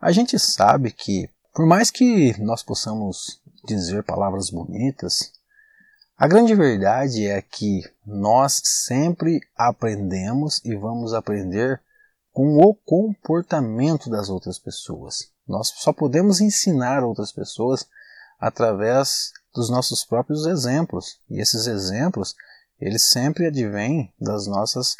A 0.00 0.10
gente 0.10 0.38
sabe 0.38 0.90
que, 0.90 1.28
por 1.52 1.66
mais 1.66 1.90
que 1.90 2.34
nós 2.40 2.62
possamos 2.62 3.40
dizer 3.64 4.02
palavras 4.04 4.50
bonitas, 4.50 5.32
a 6.16 6.28
grande 6.28 6.54
verdade 6.54 7.26
é 7.26 7.42
que 7.42 7.82
nós 8.06 8.60
sempre 8.64 9.40
aprendemos 9.56 10.60
e 10.64 10.74
vamos 10.76 11.12
aprender 11.12 11.80
com 12.32 12.56
o 12.58 12.74
comportamento 12.74 14.08
das 14.08 14.28
outras 14.28 14.58
pessoas. 14.58 15.30
Nós 15.46 15.68
só 15.76 15.92
podemos 15.92 16.40
ensinar 16.40 17.04
outras 17.04 17.32
pessoas 17.32 17.86
através 18.40 19.32
dos 19.54 19.70
nossos 19.70 20.04
próprios 20.04 20.46
exemplos. 20.46 21.18
E 21.30 21.40
esses 21.40 21.66
exemplos, 21.66 22.34
eles 22.84 23.04
sempre 23.04 23.46
advêm 23.46 24.12
das 24.20 24.46
nossas 24.46 24.94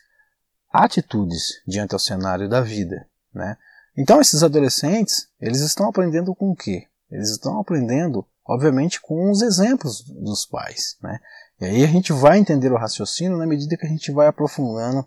atitudes 0.73 1.61
diante 1.67 1.93
ao 1.93 1.99
cenário 1.99 2.49
da 2.49 2.63
vida, 2.63 3.07
né? 3.33 3.59
Então 3.95 4.23
esses 4.23 4.43
adolescentes, 4.43 5.29
eles 5.39 5.61
estão 5.61 5.91
aprendendo 5.91 6.35
com 6.35 6.51
o 6.51 6.57
quê? 6.57 6.89
Eles 7.11 7.29
estão 7.29 7.61
aprendendo, 7.61 8.27
obviamente, 8.47 9.03
com 9.03 9.31
os 9.31 9.43
exemplos 9.43 10.03
dos 10.03 10.47
pais, 10.47 10.97
né? 11.03 11.21
E 11.61 11.67
aí 11.67 11.85
a 11.85 11.87
gente 11.87 12.11
vai 12.11 12.39
entender 12.39 12.73
o 12.73 12.79
raciocínio 12.79 13.37
na 13.37 13.47
medida 13.47 13.77
que 13.77 13.87
a 13.87 13.91
gente 13.91 14.11
vai 14.11 14.29
aprofundando 14.29 15.07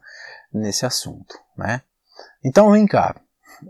nesse 0.53 0.85
assunto, 0.85 1.35
né? 1.57 1.81
Então 2.45 2.71
vem 2.71 2.85
cá, 2.85 3.19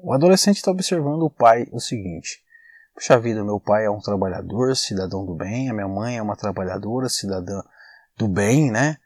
o 0.03 0.13
adolescente 0.13 0.57
está 0.57 0.69
observando 0.69 1.23
o 1.23 1.31
pai 1.31 1.65
o 1.71 1.79
seguinte: 1.79 2.43
Puxa 2.93 3.17
vida, 3.17 3.41
meu 3.41 3.57
pai 3.57 3.85
é 3.85 3.89
um 3.89 4.01
trabalhador, 4.01 4.75
cidadão 4.75 5.25
do 5.25 5.33
bem, 5.33 5.69
a 5.69 5.73
minha 5.73 5.87
mãe 5.87 6.17
é 6.17 6.21
uma 6.21 6.35
trabalhadora, 6.35 7.07
cidadã 7.07 7.63
do 8.17 8.27
bem, 8.27 8.71
né? 8.71 8.97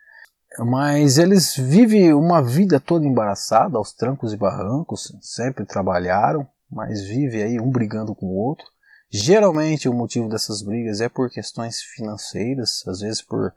Mas 0.59 1.17
eles 1.17 1.55
vivem 1.55 2.13
uma 2.13 2.41
vida 2.41 2.79
toda 2.79 3.05
embaraçada, 3.05 3.77
aos 3.77 3.93
trancos 3.93 4.33
e 4.33 4.37
barrancos, 4.37 5.15
sempre 5.21 5.65
trabalharam, 5.65 6.47
mas 6.69 7.01
vive 7.03 7.41
aí 7.41 7.59
um 7.59 7.69
brigando 7.69 8.13
com 8.13 8.27
o 8.27 8.35
outro. 8.35 8.65
Geralmente 9.09 9.89
o 9.89 9.93
motivo 9.93 10.29
dessas 10.29 10.61
brigas 10.61 11.01
é 11.01 11.09
por 11.09 11.29
questões 11.29 11.81
financeiras, 11.81 12.83
às 12.87 12.99
vezes 12.99 13.21
por 13.21 13.53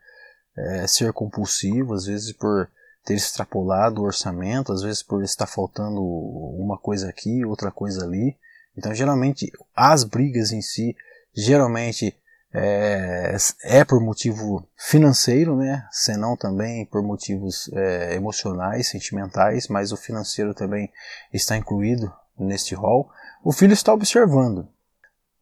é, 0.56 0.87
ser 0.87 1.12
compulsivo, 1.12 1.94
às 1.94 2.06
vezes 2.06 2.32
por 2.32 2.68
ter 3.04 3.14
extrapolado 3.14 4.00
o 4.00 4.04
orçamento, 4.04 4.73
às 4.73 4.82
vezes 4.82 5.02
por 5.02 5.23
estar 5.23 5.46
faltando 5.46 6.00
uma 6.02 6.78
coisa 6.78 7.08
aqui, 7.08 7.44
outra 7.44 7.70
coisa 7.70 8.04
ali. 8.04 8.37
Então, 8.76 8.94
geralmente, 8.94 9.52
as 9.76 10.02
brigas 10.04 10.52
em 10.52 10.62
si, 10.62 10.96
geralmente 11.34 12.16
é, 12.54 13.37
é 13.64 13.84
por 13.84 14.00
motivo 14.00 14.64
financeiro, 14.76 15.56
né? 15.56 15.84
Senão 15.90 16.37
também 16.37 16.87
por 16.87 17.02
motivos 17.02 17.68
é, 17.73 18.14
emocionais, 18.14 18.88
sentimentais, 18.88 19.66
mas 19.66 19.90
o 19.90 19.96
financeiro 19.96 20.54
também 20.54 20.88
está 21.32 21.56
incluído 21.56 22.12
neste 22.38 22.75
rol. 22.75 23.11
O 23.42 23.52
filho 23.52 23.73
está 23.73 23.92
observando. 23.92 24.68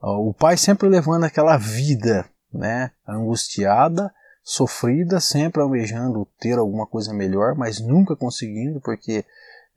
O 0.01 0.33
pai 0.33 0.57
sempre 0.57 0.89
levando 0.89 1.25
aquela 1.25 1.59
vida, 1.59 2.25
né? 2.53 2.91
Angustiada, 3.07 4.13
sofrida, 4.43 5.21
sempre 5.21 5.61
almejando 5.61 6.27
ter 6.41 6.59
alguma 6.59 6.87
coisa 6.87 7.13
melhor, 7.13 7.55
mas 7.55 7.79
nunca 7.79 8.17
conseguindo, 8.17 8.81
porque 8.81 9.25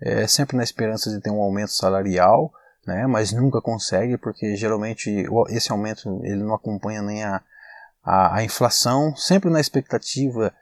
é 0.02 0.26
sempre 0.26 0.56
na 0.56 0.64
esperança 0.64 1.12
de 1.12 1.20
ter 1.20 1.30
um 1.30 1.42
aumento 1.42 1.72
salarial, 1.72 2.52
né, 2.86 3.08
mas 3.08 3.32
nunca 3.32 3.62
consegue, 3.62 4.18
porque 4.18 4.56
geralmente 4.56 5.26
esse 5.50 5.72
aumento 5.72 6.22
ele 6.24 6.44
não 6.44 6.54
acompanha 6.54 7.02
nem 7.02 7.24
a, 7.24 7.42
a, 8.04 8.38
a 8.38 8.44
inflação, 8.44 9.16
sempre 9.16 9.50
na 9.50 9.60
expectativa 9.60 10.54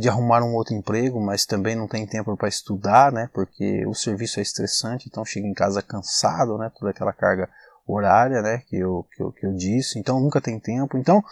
de 0.00 0.08
arrumar 0.08 0.42
um 0.42 0.54
outro 0.54 0.74
emprego, 0.74 1.20
mas 1.20 1.46
também 1.46 1.76
não 1.76 1.86
tem 1.86 2.06
tempo 2.06 2.36
para 2.36 2.48
estudar, 2.48 3.12
né, 3.12 3.28
porque 3.32 3.86
o 3.86 3.94
serviço 3.94 4.40
é 4.40 4.42
estressante, 4.42 5.08
então 5.08 5.24
chega 5.24 5.46
em 5.46 5.54
casa 5.54 5.80
cansado, 5.80 6.58
né, 6.58 6.70
toda 6.76 6.90
aquela 6.90 7.12
carga 7.12 7.48
horária, 7.86 8.42
né, 8.42 8.62
que 8.66 8.76
eu, 8.76 9.06
que 9.14 9.22
eu, 9.22 9.30
que 9.30 9.46
eu 9.46 9.52
disse, 9.54 9.98
então 9.98 10.18
nunca 10.18 10.40
tem 10.40 10.58
tempo. 10.58 10.98
Então 10.98 11.22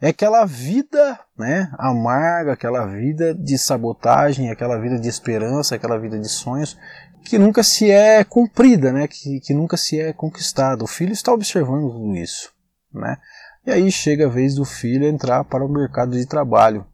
é 0.00 0.08
aquela 0.08 0.46
vida, 0.46 1.20
né, 1.36 1.70
amarga, 1.78 2.54
aquela 2.54 2.86
vida 2.86 3.34
de 3.34 3.58
sabotagem, 3.58 4.50
aquela 4.50 4.80
vida 4.80 4.98
de 4.98 5.08
esperança, 5.08 5.74
aquela 5.74 5.98
vida 5.98 6.18
de 6.18 6.28
sonhos 6.28 6.78
que 7.24 7.38
nunca 7.38 7.62
se 7.62 7.90
é 7.90 8.24
cumprida, 8.24 8.92
né, 8.92 9.06
que, 9.06 9.40
que 9.40 9.54
nunca 9.54 9.76
se 9.76 10.00
é 10.00 10.12
conquistada. 10.12 10.84
O 10.84 10.88
filho 10.88 11.12
está 11.12 11.32
observando 11.32 11.90
tudo 11.90 12.16
isso, 12.16 12.52
né. 12.92 13.18
E 13.66 13.70
aí 13.70 13.92
chega 13.92 14.26
a 14.26 14.30
vez 14.30 14.54
do 14.54 14.64
filho 14.64 15.06
entrar 15.06 15.44
para 15.44 15.64
o 15.64 15.68
mercado 15.68 16.12
de 16.12 16.24
trabalho. 16.26 16.86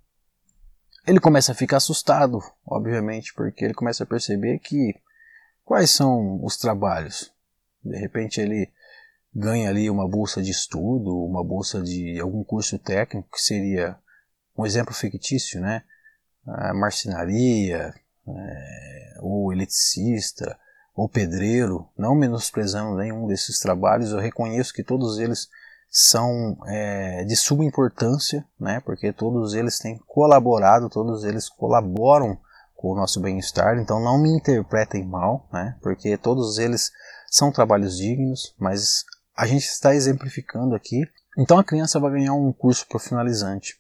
Ele 1.07 1.21
começa 1.21 1.53
a 1.53 1.55
ficar 1.55 1.77
assustado, 1.77 2.41
obviamente, 2.67 3.33
porque 3.35 3.65
ele 3.65 3.75
começa 3.75 4.03
a 4.05 4.07
perceber 4.07 4.59
que 4.59 4.95
quais 5.65 5.91
são 5.91 6.43
os 6.45 6.57
trabalhos. 6.57 7.33
De 7.85 7.97
repente 7.97 8.41
ele 8.41 8.73
ganha 9.35 9.69
ali 9.69 9.91
uma 9.91 10.09
bolsa 10.09 10.43
de 10.43 10.51
estudo, 10.51 11.17
uma 11.25 11.45
bolsa 11.45 11.83
de 11.83 12.19
algum 12.21 12.43
curso 12.43 12.79
técnico, 12.79 13.29
que 13.31 13.41
seria 13.41 13.97
um 14.57 14.65
exemplo 14.65 14.95
fictício, 14.95 15.61
né? 15.61 15.83
A 16.47 16.73
marcenaria, 16.75 17.93
é, 18.27 19.19
ou 19.21 19.53
eletricista, 19.53 20.59
ou 20.95 21.09
pedreiro, 21.09 21.89
não 21.99 22.15
menosprezando 22.15 22.97
nenhum 22.97 23.27
desses 23.27 23.59
trabalhos, 23.59 24.13
eu 24.13 24.19
reconheço 24.19 24.73
que 24.73 24.85
todos 24.85 25.19
eles 25.19 25.49
são 25.91 26.57
é, 26.67 27.25
de 27.25 27.37
suma 27.37 27.65
importância, 27.65 28.45
né? 28.59 28.81
Porque 28.81 29.13
todos 29.13 29.55
eles 29.55 29.79
têm 29.79 29.99
colaborado, 30.07 30.89
todos 30.89 31.25
eles 31.25 31.49
colaboram 31.49 32.39
com 32.75 32.93
o 32.93 32.97
nosso 32.97 33.21
bem-estar, 33.21 33.79
então 33.79 34.01
não 34.01 34.19
me 34.19 34.29
interpretem 34.29 35.05
mal, 35.05 35.49
né? 35.53 35.77
Porque 35.81 36.17
todos 36.17 36.59
eles 36.59 36.91
são 37.29 37.53
trabalhos 37.53 37.97
dignos, 37.97 38.55
mas 38.59 39.05
a 39.37 39.47
gente 39.47 39.65
está 39.65 39.95
exemplificando 39.95 40.75
aqui. 40.75 41.03
Então 41.37 41.59
a 41.59 41.65
criança 41.65 41.99
vai 41.99 42.13
ganhar 42.13 42.35
um 42.35 42.53
curso 42.53 42.87
profissionalizante. 42.89 43.77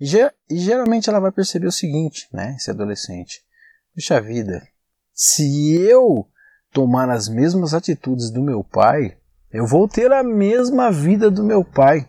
E, 0.00 0.06
e 0.50 0.58
geralmente 0.58 1.08
ela 1.08 1.20
vai 1.20 1.32
perceber 1.32 1.66
o 1.66 1.72
seguinte, 1.72 2.28
né? 2.32 2.54
Esse 2.56 2.70
adolescente. 2.70 3.41
Puxa 3.94 4.20
vida, 4.22 4.66
se 5.12 5.76
eu 5.76 6.26
tomar 6.72 7.10
as 7.10 7.28
mesmas 7.28 7.74
atitudes 7.74 8.30
do 8.30 8.42
meu 8.42 8.64
pai, 8.64 9.18
eu 9.52 9.66
vou 9.66 9.86
ter 9.86 10.10
a 10.10 10.22
mesma 10.22 10.90
vida 10.90 11.30
do 11.30 11.44
meu 11.44 11.62
pai. 11.62 12.08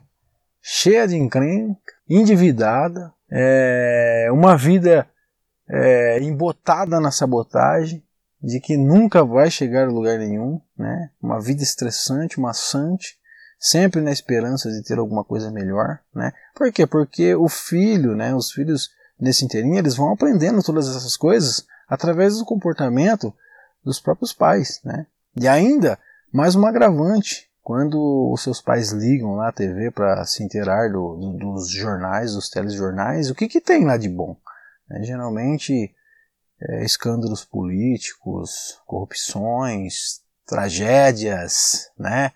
Cheia 0.62 1.06
de 1.06 1.18
encrenca, 1.18 1.94
endividada, 2.10 3.13
é, 3.30 4.30
uma 4.32 4.56
vida 4.56 5.06
é, 5.70 6.20
embotada 6.22 7.02
na 7.02 7.12
sabotagem, 7.12 8.02
de 8.42 8.62
que 8.62 8.78
nunca 8.78 9.25
vai 9.25 9.52
chegar 9.52 9.88
a 9.88 9.92
lugar 9.92 10.18
nenhum, 10.18 10.62
né? 10.78 11.10
Uma 11.22 11.42
vida 11.42 11.63
estressante, 11.63 12.40
maçante, 12.40 13.18
sempre 13.60 14.00
na 14.00 14.12
esperança 14.12 14.72
de 14.72 14.82
ter 14.84 15.00
alguma 15.00 15.25
coisa 15.25 15.52
melhor, 15.52 16.00
né? 16.16 16.32
Por 16.56 16.72
quê? 16.72 16.88
Porque 16.88 17.36
o 17.36 17.50
filho, 17.50 18.16
né? 18.16 18.34
Os 18.34 18.52
filhos 18.52 18.90
nesse 19.20 19.44
inteirinho, 19.44 19.78
eles 19.78 19.96
vão 19.96 20.13
aprendendo 20.13 20.63
todas 20.63 20.88
essas 20.88 21.18
coisas 21.18 21.66
através 21.88 22.38
do 22.38 22.46
comportamento 22.46 23.34
dos 23.84 24.00
próprios 24.00 24.34
pais, 24.34 24.80
né? 24.84 25.06
E 25.36 25.48
ainda 25.48 25.98
mais 26.32 26.56
um 26.56 26.66
agravante, 26.66 27.50
quando 27.62 28.32
os 28.32 28.42
seus 28.42 28.62
pais 28.62 28.92
ligam 28.92 29.36
lá 29.36 29.50
a 29.50 29.54
TV 29.54 29.90
para 29.92 30.25
se 30.25 30.44
inteirar 30.44 30.92
do, 30.92 31.16
do, 31.16 31.38
dos 31.38 31.70
jornais, 31.70 32.34
dos 32.34 32.50
telejornais, 32.50 33.30
o 33.30 33.36
que, 33.36 33.48
que 33.48 33.62
tem 33.62 33.86
lá 33.86 33.98
de 33.98 34.10
bom? 34.10 34.36
É, 34.92 35.04
geralmente 35.04 35.94
é, 36.62 36.84
escândalos 36.84 37.46
políticos, 37.46 38.82
corrupções, 38.86 40.22
tragédias, 40.46 41.90
né? 41.98 42.32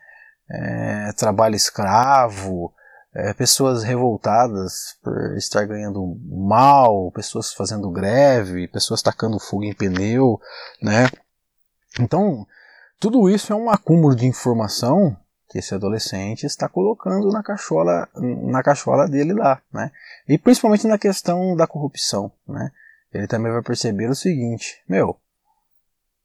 É, 0.50 1.12
trabalho 1.14 1.56
escravo, 1.56 2.74
é, 3.18 3.34
pessoas 3.34 3.84
revoltadas 3.84 4.96
por 5.02 5.36
estar 5.36 5.66
ganhando 5.66 6.16
mal, 6.24 7.12
pessoas 7.12 7.52
fazendo 7.52 7.90
greve, 7.90 8.68
pessoas 8.68 9.02
tacando 9.02 9.40
fogo 9.40 9.64
em 9.64 9.74
pneu, 9.74 10.40
né? 10.80 11.10
Então, 12.00 12.46
tudo 13.00 13.28
isso 13.28 13.52
é 13.52 13.56
um 13.56 13.72
acúmulo 13.72 14.16
de 14.16 14.28
informação 14.28 15.18
que 15.50 15.58
esse 15.58 15.74
adolescente 15.74 16.46
está 16.46 16.70
colocando 16.70 17.32
na 17.32 17.42
cachola, 17.42 18.08
na 18.16 18.62
cachola 18.62 19.08
dele 19.08 19.34
lá, 19.34 19.64
né? 19.74 19.92
E 20.30 20.38
principalmente 20.38 20.86
na 20.86 21.00
questão 21.00 21.56
da 21.56 21.66
corrupção, 21.66 22.32
né? 22.48 22.72
ele 23.12 23.26
também 23.26 23.52
vai 23.52 23.64
perceber 23.64 24.10
o 24.10 24.16
seguinte, 24.16 24.84
meu, 24.88 25.20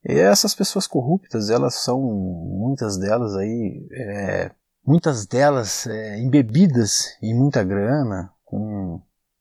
essas 0.05 0.55
pessoas 0.55 0.87
corruptas, 0.87 1.49
elas 1.49 1.77
são, 1.77 2.03
muitas 2.03 2.99
delas 2.99 3.35
aí, 3.35 3.89
é, 3.93 4.51
muitas 4.85 5.27
delas 5.27 5.87
é, 5.87 6.19
embebidas 6.19 7.17
em 7.23 7.35
muita 7.35 7.63
grana, 7.63 8.31
com 8.45 9.01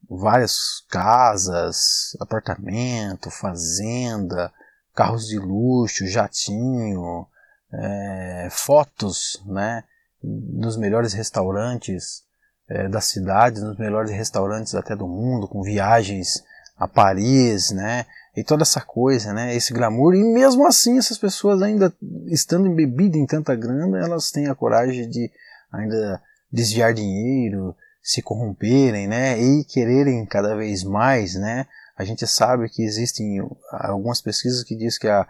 várias 0.09 0.83
casas, 0.89 2.15
apartamento, 2.19 3.29
fazenda, 3.31 4.51
carros 4.93 5.27
de 5.27 5.39
luxo, 5.39 6.05
jatinho, 6.07 7.25
é, 7.73 8.47
fotos, 8.51 9.41
né, 9.45 9.83
nos 10.21 10.77
melhores 10.77 11.13
restaurantes 11.13 12.23
é, 12.69 12.87
da 12.87 13.01
cidade, 13.01 13.61
nos 13.61 13.77
melhores 13.77 14.11
restaurantes 14.11 14.75
até 14.75 14.95
do 14.95 15.07
mundo, 15.07 15.47
com 15.47 15.61
viagens 15.61 16.43
a 16.77 16.87
Paris, 16.87 17.71
né? 17.71 18.05
E 18.35 18.43
toda 18.43 18.63
essa 18.63 18.79
coisa, 18.79 19.33
né? 19.33 19.55
Esse 19.55 19.73
glamour. 19.73 20.15
E 20.15 20.23
mesmo 20.23 20.65
assim, 20.65 20.97
essas 20.97 21.17
pessoas 21.17 21.61
ainda 21.61 21.93
estando 22.27 22.67
embebidas 22.67 23.19
em 23.19 23.25
tanta 23.25 23.55
grana, 23.55 23.99
elas 23.99 24.31
têm 24.31 24.47
a 24.47 24.55
coragem 24.55 25.09
de 25.09 25.29
ainda 25.71 26.21
desviar 26.51 26.93
dinheiro, 26.93 27.75
se 28.01 28.21
corromperem, 28.21 29.07
né? 29.07 29.39
E 29.39 29.65
quererem 29.65 30.25
cada 30.25 30.55
vez 30.55 30.83
mais, 30.83 31.35
né? 31.35 31.67
A 31.97 32.05
gente 32.05 32.25
sabe 32.25 32.69
que 32.69 32.83
existem 32.83 33.39
algumas 33.71 34.21
pesquisas 34.21 34.63
que 34.63 34.75
diz 34.75 34.97
que 34.97 35.07
a, 35.07 35.27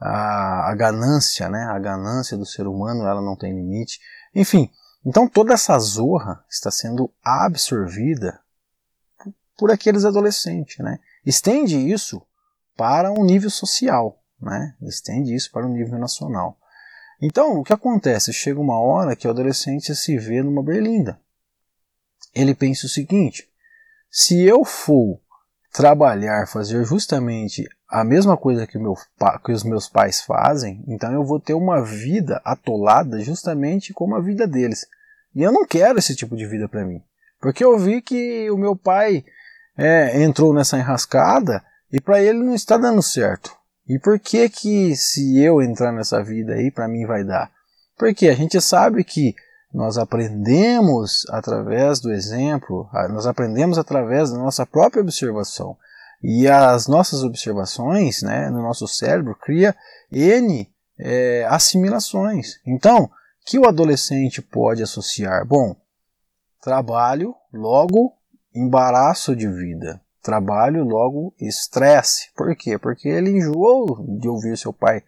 a, 0.00 0.70
a 0.70 0.74
ganância, 0.76 1.48
né? 1.48 1.64
A 1.64 1.78
ganância 1.78 2.36
do 2.36 2.46
ser 2.46 2.66
humano, 2.66 3.06
ela 3.06 3.20
não 3.20 3.36
tem 3.36 3.52
limite. 3.52 3.98
Enfim, 4.32 4.70
então 5.04 5.28
toda 5.28 5.54
essa 5.54 5.76
zorra 5.78 6.44
está 6.48 6.70
sendo 6.70 7.10
absorvida 7.22 8.40
por 9.58 9.70
aqueles 9.70 10.04
adolescentes, 10.04 10.78
né? 10.78 10.98
Estende 11.26 11.76
isso 11.76 12.22
para 12.76 13.12
um 13.12 13.24
nível 13.24 13.50
social, 13.50 14.18
né? 14.40 14.74
Estende 14.82 15.34
isso 15.34 15.50
para 15.50 15.66
um 15.66 15.72
nível 15.72 15.98
nacional. 15.98 16.58
Então, 17.20 17.58
o 17.58 17.64
que 17.64 17.72
acontece? 17.72 18.32
Chega 18.32 18.60
uma 18.60 18.78
hora 18.78 19.16
que 19.16 19.26
o 19.26 19.30
adolescente 19.30 19.94
se 19.94 20.18
vê 20.18 20.42
numa 20.42 20.62
berlinda. 20.62 21.18
Ele 22.34 22.54
pensa 22.54 22.86
o 22.86 22.90
seguinte: 22.90 23.48
se 24.10 24.42
eu 24.42 24.64
for 24.64 25.20
trabalhar, 25.72 26.46
fazer 26.46 26.84
justamente 26.84 27.68
a 27.88 28.04
mesma 28.04 28.36
coisa 28.36 28.66
que, 28.66 28.78
meu, 28.78 28.94
que 29.44 29.52
os 29.52 29.64
meus 29.64 29.88
pais 29.88 30.20
fazem, 30.20 30.84
então 30.86 31.12
eu 31.12 31.24
vou 31.24 31.40
ter 31.40 31.54
uma 31.54 31.82
vida 31.82 32.40
atolada 32.44 33.20
justamente 33.20 33.92
como 33.92 34.14
a 34.14 34.20
vida 34.20 34.46
deles. 34.46 34.86
E 35.34 35.42
eu 35.42 35.50
não 35.50 35.66
quero 35.66 35.98
esse 35.98 36.14
tipo 36.14 36.36
de 36.36 36.46
vida 36.46 36.68
para 36.68 36.84
mim. 36.84 37.02
Porque 37.40 37.64
eu 37.64 37.78
vi 37.78 38.00
que 38.00 38.50
o 38.50 38.56
meu 38.56 38.76
pai 38.76 39.24
é, 39.76 40.22
entrou 40.22 40.54
nessa 40.54 40.78
enrascada 40.78 41.62
e 41.94 42.00
para 42.00 42.20
ele 42.20 42.42
não 42.42 42.56
está 42.56 42.76
dando 42.76 43.00
certo. 43.00 43.56
E 43.86 44.00
por 44.00 44.18
que 44.18 44.48
que 44.48 44.96
se 44.96 45.38
eu 45.38 45.62
entrar 45.62 45.92
nessa 45.92 46.20
vida 46.24 46.54
aí 46.54 46.68
para 46.68 46.88
mim 46.88 47.06
vai 47.06 47.22
dar? 47.22 47.52
Porque 47.96 48.26
a 48.26 48.34
gente 48.34 48.60
sabe 48.60 49.04
que 49.04 49.32
nós 49.72 49.96
aprendemos 49.96 51.24
através 51.30 52.00
do 52.00 52.10
exemplo, 52.10 52.88
nós 53.10 53.28
aprendemos 53.28 53.78
através 53.78 54.32
da 54.32 54.38
nossa 54.38 54.66
própria 54.66 55.02
observação. 55.02 55.76
E 56.20 56.48
as 56.48 56.88
nossas 56.88 57.22
observações 57.22 58.22
né, 58.22 58.50
no 58.50 58.60
nosso 58.60 58.88
cérebro 58.88 59.36
cria 59.36 59.72
N 60.10 60.68
é, 60.98 61.46
assimilações. 61.48 62.56
Então, 62.66 63.08
que 63.46 63.56
o 63.56 63.68
adolescente 63.68 64.42
pode 64.42 64.82
associar? 64.82 65.46
Bom, 65.46 65.76
trabalho, 66.60 67.36
logo 67.52 68.12
embaraço 68.52 69.36
de 69.36 69.46
vida. 69.46 70.00
Trabalho, 70.24 70.84
logo 70.84 71.34
estresse. 71.38 72.30
Por 72.34 72.56
quê? 72.56 72.78
Porque 72.78 73.08
ele 73.08 73.30
enjoou 73.30 74.02
de 74.18 74.26
ouvir 74.26 74.56
seu 74.56 74.72
pai 74.72 75.02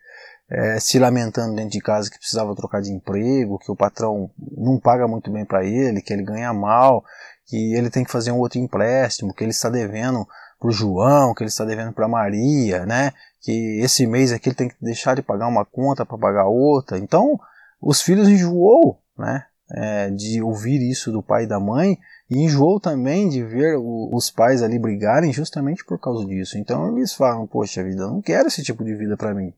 é, 0.50 0.78
se 0.78 0.98
lamentando 0.98 1.56
dentro 1.56 1.70
de 1.70 1.80
casa 1.80 2.10
que 2.10 2.18
precisava 2.18 2.54
trocar 2.54 2.82
de 2.82 2.92
emprego, 2.92 3.58
que 3.58 3.72
o 3.72 3.76
patrão 3.76 4.30
não 4.56 4.78
paga 4.78 5.08
muito 5.08 5.30
bem 5.30 5.44
para 5.44 5.64
ele, 5.64 6.02
que 6.02 6.12
ele 6.12 6.22
ganha 6.22 6.52
mal, 6.52 7.02
que 7.46 7.74
ele 7.74 7.88
tem 7.88 8.04
que 8.04 8.12
fazer 8.12 8.30
um 8.30 8.38
outro 8.38 8.58
empréstimo, 8.58 9.32
que 9.32 9.42
ele 9.42 9.50
está 9.50 9.70
devendo 9.70 10.26
para 10.60 10.68
o 10.68 10.72
João, 10.72 11.34
que 11.34 11.42
ele 11.42 11.48
está 11.48 11.64
devendo 11.64 11.94
para 11.94 12.06
Maria, 12.06 12.84
né? 12.84 13.12
Que 13.40 13.80
esse 13.80 14.06
mês 14.06 14.32
aqui 14.32 14.50
ele 14.50 14.56
tem 14.56 14.68
que 14.68 14.76
deixar 14.80 15.16
de 15.16 15.22
pagar 15.22 15.48
uma 15.48 15.64
conta 15.64 16.04
para 16.04 16.18
pagar 16.18 16.44
outra. 16.44 16.98
Então, 16.98 17.40
os 17.80 18.02
filhos 18.02 18.28
enjoou, 18.28 19.00
né? 19.18 19.44
É, 19.68 20.10
de 20.10 20.42
ouvir 20.42 20.80
isso 20.80 21.10
do 21.10 21.22
pai 21.22 21.44
e 21.44 21.48
da 21.48 21.58
mãe 21.58 21.98
e 22.28 22.38
enjoou 22.38 22.80
também 22.80 23.28
de 23.28 23.42
ver 23.44 23.76
o, 23.76 24.10
os 24.12 24.30
pais 24.30 24.62
ali 24.62 24.78
brigarem 24.78 25.32
justamente 25.32 25.84
por 25.84 25.98
causa 25.98 26.26
disso. 26.26 26.58
Então 26.58 26.96
eles 26.96 27.12
falam: 27.12 27.46
Poxa 27.46 27.84
vida, 27.84 28.02
eu 28.02 28.10
não 28.10 28.20
quero 28.20 28.48
esse 28.48 28.62
tipo 28.62 28.84
de 28.84 28.94
vida 28.94 29.16
para 29.16 29.34
mim. 29.34 29.52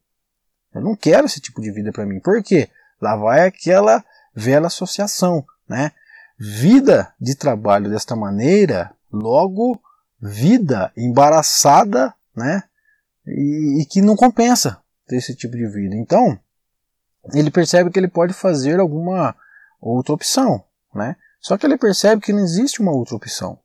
Eu 0.74 0.82
não 0.82 0.94
quero 0.94 1.26
esse 1.26 1.40
tipo 1.40 1.60
de 1.60 1.70
vida 1.70 1.92
para 1.92 2.04
mim. 2.04 2.20
Por 2.20 2.42
quê? 2.42 2.68
Lá 3.00 3.16
vai 3.16 3.46
aquela 3.46 4.04
velha 4.34 4.66
associação, 4.66 5.44
né? 5.68 5.92
Vida 6.38 7.12
de 7.20 7.34
trabalho 7.34 7.88
desta 7.90 8.14
maneira, 8.14 8.92
logo 9.10 9.80
vida 10.20 10.92
embaraçada, 10.96 12.14
né? 12.36 12.62
E, 13.26 13.82
e 13.82 13.86
que 13.86 14.02
não 14.02 14.14
compensa 14.14 14.78
ter 15.06 15.16
esse 15.16 15.34
tipo 15.34 15.56
de 15.56 15.66
vida. 15.66 15.94
Então, 15.96 16.38
ele 17.32 17.50
percebe 17.50 17.90
que 17.90 17.98
ele 17.98 18.08
pode 18.08 18.32
fazer 18.32 18.78
alguma 18.78 19.34
outra 19.80 20.14
opção, 20.14 20.62
né? 20.94 21.16
Só 21.40 21.56
que 21.56 21.66
ele 21.66 21.76
percebe 21.76 22.22
que 22.22 22.32
não 22.32 22.40
existe 22.40 22.80
uma 22.80 22.92
outra 22.92 23.16
opção. 23.16 23.58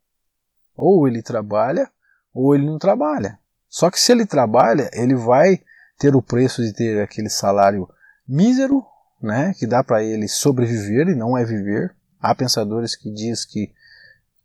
Ou 0.76 1.08
ele 1.08 1.22
trabalha, 1.22 1.90
ou 2.34 2.56
ele 2.56 2.66
não 2.66 2.78
trabalha. 2.78 3.40
Só 3.70 3.90
que 3.90 4.00
se 4.00 4.12
ele 4.12 4.26
trabalha, 4.26 4.90
ele 4.94 5.16
vai 5.16 5.62
ter 5.98 6.16
o 6.16 6.22
preço 6.22 6.62
de 6.62 6.74
ter 6.74 7.02
aquele 7.02 7.30
salário 7.30 7.90
mísero, 8.28 8.86
né, 9.22 9.54
que 9.58 9.66
dá 9.66 9.84
para 9.84 10.04
ele 10.04 10.28
sobreviver 10.28 11.08
e 11.08 11.16
não 11.16 11.38
é 11.38 11.46
viver. 11.46 11.96
Há 12.20 12.36
pensadores 12.36 12.96
que 12.96 13.12
diz 13.12 13.46
que 13.46 13.72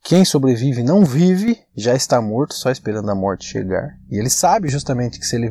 quem 0.03 0.25
sobrevive 0.25 0.83
não 0.83 1.05
vive, 1.05 1.61
já 1.77 1.95
está 1.95 2.21
morto, 2.21 2.55
só 2.55 2.71
esperando 2.71 3.11
a 3.11 3.15
morte 3.15 3.45
chegar. 3.45 3.99
E 4.11 4.17
ele 4.17 4.31
sabe 4.31 4.69
justamente 4.69 5.19
que 5.19 5.27
se 5.27 5.37
ele 5.37 5.51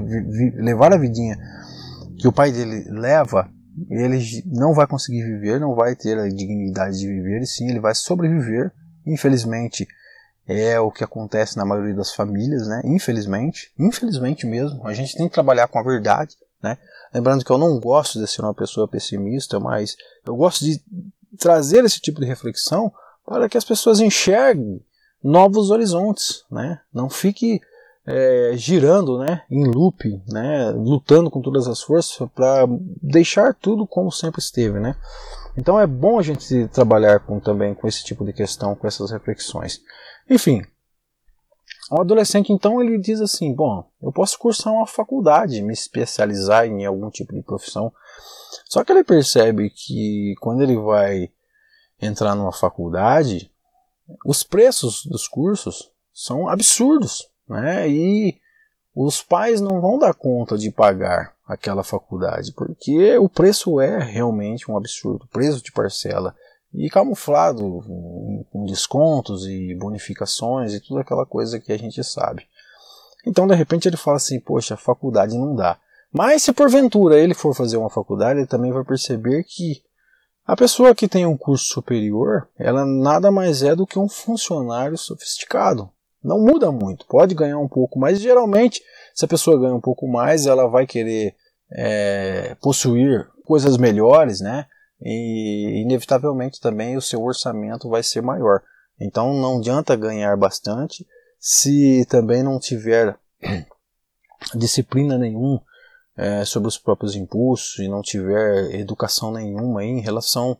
levar 0.55 0.93
a 0.93 0.97
vidinha 0.97 1.37
que 2.17 2.27
o 2.27 2.31
pai 2.31 2.51
dele 2.51 2.85
leva, 2.89 3.49
ele 3.89 4.43
não 4.45 4.73
vai 4.73 4.87
conseguir 4.87 5.23
viver, 5.23 5.59
não 5.59 5.75
vai 5.75 5.95
ter 5.95 6.17
a 6.17 6.27
dignidade 6.27 6.97
de 6.97 7.07
viver, 7.07 7.41
e 7.41 7.47
sim 7.47 7.69
ele 7.69 7.79
vai 7.79 7.93
sobreviver. 7.93 8.71
Infelizmente, 9.05 9.87
é 10.47 10.79
o 10.79 10.91
que 10.91 11.03
acontece 11.03 11.57
na 11.57 11.65
maioria 11.65 11.93
das 11.93 12.13
famílias, 12.13 12.67
né? 12.67 12.81
Infelizmente, 12.85 13.71
infelizmente 13.77 14.45
mesmo. 14.45 14.85
A 14.87 14.93
gente 14.93 15.15
tem 15.15 15.27
que 15.27 15.33
trabalhar 15.33 15.67
com 15.67 15.77
a 15.77 15.83
verdade, 15.83 16.35
né? 16.61 16.77
Lembrando 17.13 17.43
que 17.43 17.51
eu 17.51 17.57
não 17.57 17.79
gosto 17.79 18.19
de 18.19 18.27
ser 18.27 18.41
uma 18.41 18.53
pessoa 18.53 18.87
pessimista, 18.87 19.59
mas 19.59 19.95
eu 20.25 20.35
gosto 20.35 20.63
de 20.63 20.81
trazer 21.37 21.83
esse 21.83 21.99
tipo 21.99 22.19
de 22.19 22.25
reflexão 22.25 22.91
para 23.25 23.47
que 23.49 23.57
as 23.57 23.65
pessoas 23.65 23.99
enxerguem 23.99 24.81
novos 25.23 25.69
horizontes, 25.69 26.43
né? 26.49 26.79
Não 26.93 27.09
fique 27.09 27.61
é, 28.07 28.53
girando, 28.55 29.19
né, 29.19 29.43
em 29.51 29.65
loop, 29.65 30.21
né, 30.29 30.71
lutando 30.71 31.29
com 31.29 31.41
todas 31.41 31.67
as 31.67 31.81
forças 31.81 32.27
para 32.33 32.65
deixar 33.03 33.53
tudo 33.53 33.85
como 33.85 34.09
sempre 34.09 34.39
esteve, 34.39 34.79
né? 34.79 34.95
Então 35.57 35.77
é 35.77 35.85
bom 35.85 36.17
a 36.17 36.21
gente 36.21 36.67
trabalhar 36.69 37.19
com, 37.19 37.39
também 37.39 37.73
com 37.75 37.87
esse 37.87 38.05
tipo 38.05 38.23
de 38.23 38.31
questão, 38.31 38.75
com 38.75 38.87
essas 38.87 39.11
reflexões. 39.11 39.81
Enfim, 40.29 40.61
o 41.91 41.99
adolescente 41.99 42.53
então 42.53 42.81
ele 42.81 42.97
diz 42.97 43.19
assim, 43.19 43.53
bom, 43.53 43.83
eu 44.01 44.11
posso 44.13 44.39
cursar 44.39 44.71
uma 44.71 44.87
faculdade, 44.87 45.61
me 45.61 45.73
especializar 45.73 46.65
em 46.65 46.85
algum 46.85 47.09
tipo 47.09 47.33
de 47.33 47.41
profissão. 47.41 47.91
Só 48.65 48.85
que 48.85 48.91
ele 48.93 49.03
percebe 49.03 49.69
que 49.69 50.33
quando 50.39 50.61
ele 50.61 50.77
vai 50.77 51.29
entrar 52.01 52.35
numa 52.35 52.53
faculdade, 52.53 53.51
os 54.25 54.43
preços 54.43 55.05
dos 55.05 55.27
cursos 55.27 55.91
são 56.13 56.47
absurdos, 56.47 57.27
né? 57.47 57.87
E 57.89 58.37
os 58.95 59.21
pais 59.21 59.61
não 59.61 59.79
vão 59.79 59.97
dar 59.97 60.13
conta 60.13 60.57
de 60.57 60.71
pagar 60.71 61.33
aquela 61.47 61.83
faculdade, 61.83 62.51
porque 62.53 63.17
o 63.17 63.29
preço 63.29 63.79
é 63.79 63.99
realmente 63.99 64.69
um 64.69 64.75
absurdo, 64.75 65.27
preço 65.31 65.63
de 65.63 65.71
parcela 65.71 66.35
e 66.73 66.89
camuflado 66.89 67.81
com 68.51 68.65
descontos 68.65 69.45
e 69.45 69.73
bonificações 69.75 70.73
e 70.73 70.81
tudo 70.81 70.99
aquela 70.99 71.25
coisa 71.25 71.59
que 71.59 71.71
a 71.71 71.77
gente 71.77 72.03
sabe. 72.03 72.45
Então, 73.25 73.47
de 73.47 73.55
repente, 73.55 73.87
ele 73.87 73.97
fala 73.97 74.17
assim: 74.17 74.39
Poxa, 74.39 74.77
faculdade 74.77 75.37
não 75.37 75.55
dá. 75.55 75.77
Mas 76.11 76.43
se 76.43 76.53
porventura 76.53 77.19
ele 77.19 77.33
for 77.33 77.53
fazer 77.53 77.77
uma 77.77 77.89
faculdade, 77.89 78.39
ele 78.39 78.47
também 78.47 78.71
vai 78.71 78.83
perceber 78.83 79.43
que 79.43 79.81
a 80.45 80.55
pessoa 80.55 80.95
que 80.95 81.07
tem 81.07 81.25
um 81.25 81.37
curso 81.37 81.65
superior, 81.65 82.47
ela 82.57 82.85
nada 82.85 83.29
mais 83.29 83.61
é 83.63 83.75
do 83.75 83.85
que 83.85 83.99
um 83.99 84.07
funcionário 84.07 84.97
sofisticado. 84.97 85.89
Não 86.23 86.39
muda 86.39 86.71
muito, 86.71 87.05
pode 87.07 87.35
ganhar 87.35 87.59
um 87.59 87.67
pouco 87.67 87.99
mais. 87.99 88.19
Geralmente, 88.19 88.81
se 89.13 89.25
a 89.25 89.27
pessoa 89.27 89.59
ganha 89.59 89.75
um 89.75 89.81
pouco 89.81 90.07
mais, 90.07 90.45
ela 90.45 90.67
vai 90.67 90.85
querer 90.85 91.35
é, 91.71 92.55
possuir 92.61 93.27
coisas 93.45 93.77
melhores, 93.77 94.41
né? 94.41 94.65
E 95.01 95.81
inevitavelmente 95.83 96.59
também 96.59 96.97
o 96.97 97.01
seu 97.01 97.21
orçamento 97.23 97.89
vai 97.89 98.01
ser 98.01 98.21
maior. 98.21 98.61
Então 98.99 99.33
não 99.33 99.59
adianta 99.59 99.95
ganhar 99.95 100.35
bastante 100.35 101.05
se 101.39 102.05
também 102.09 102.41
não 102.41 102.59
tiver 102.59 103.17
disciplina 104.55 105.17
nenhuma 105.17 105.61
é, 106.17 106.43
sobre 106.43 106.67
os 106.67 106.77
próprios 106.77 107.15
impulsos 107.15 107.77
e 107.77 107.87
não 107.87 108.01
tiver 108.01 108.73
educação 108.73 109.31
nenhuma 109.31 109.83
em 109.83 110.01
relação 110.01 110.57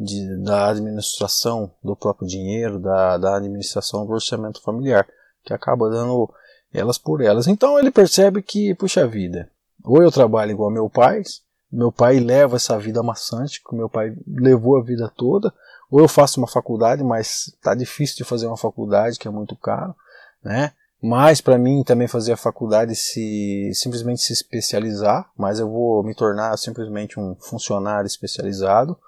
de, 0.00 0.42
da 0.42 0.70
administração 0.70 1.70
do 1.84 1.94
próprio 1.94 2.26
dinheiro, 2.26 2.80
da, 2.80 3.18
da 3.18 3.36
administração 3.36 4.06
do 4.06 4.12
orçamento 4.12 4.62
familiar, 4.62 5.06
que 5.44 5.52
acaba 5.52 5.90
dando 5.90 6.32
elas 6.72 6.96
por 6.96 7.20
elas. 7.20 7.46
Então 7.46 7.78
ele 7.78 7.90
percebe 7.90 8.42
que, 8.42 8.74
puxa 8.74 9.06
vida, 9.06 9.50
ou 9.84 10.02
eu 10.02 10.10
trabalho 10.10 10.52
igual 10.52 10.70
meu 10.70 10.88
pai, 10.88 11.22
meu 11.70 11.92
pai 11.92 12.18
leva 12.18 12.56
essa 12.56 12.78
vida 12.78 13.02
maçante 13.02 13.62
que 13.62 13.76
meu 13.76 13.88
pai 13.88 14.16
levou 14.26 14.78
a 14.78 14.82
vida 14.82 15.12
toda, 15.14 15.52
ou 15.90 16.00
eu 16.00 16.08
faço 16.08 16.40
uma 16.40 16.48
faculdade, 16.48 17.04
mas 17.04 17.48
está 17.48 17.74
difícil 17.74 18.16
de 18.16 18.24
fazer 18.24 18.46
uma 18.46 18.56
faculdade, 18.56 19.18
que 19.18 19.28
é 19.28 19.30
muito 19.30 19.54
caro, 19.56 19.94
né? 20.42 20.72
Mas 21.02 21.40
para 21.40 21.58
mim 21.58 21.82
também 21.82 22.06
fazer 22.06 22.32
a 22.32 22.36
faculdade 22.36 22.94
se 22.94 23.70
simplesmente 23.74 24.20
se 24.20 24.32
especializar, 24.32 25.30
mas 25.36 25.58
eu 25.58 25.70
vou 25.70 26.02
me 26.04 26.14
tornar 26.14 26.56
simplesmente 26.58 27.18
um 27.18 27.34
funcionário 27.36 28.06
especializado. 28.06 28.98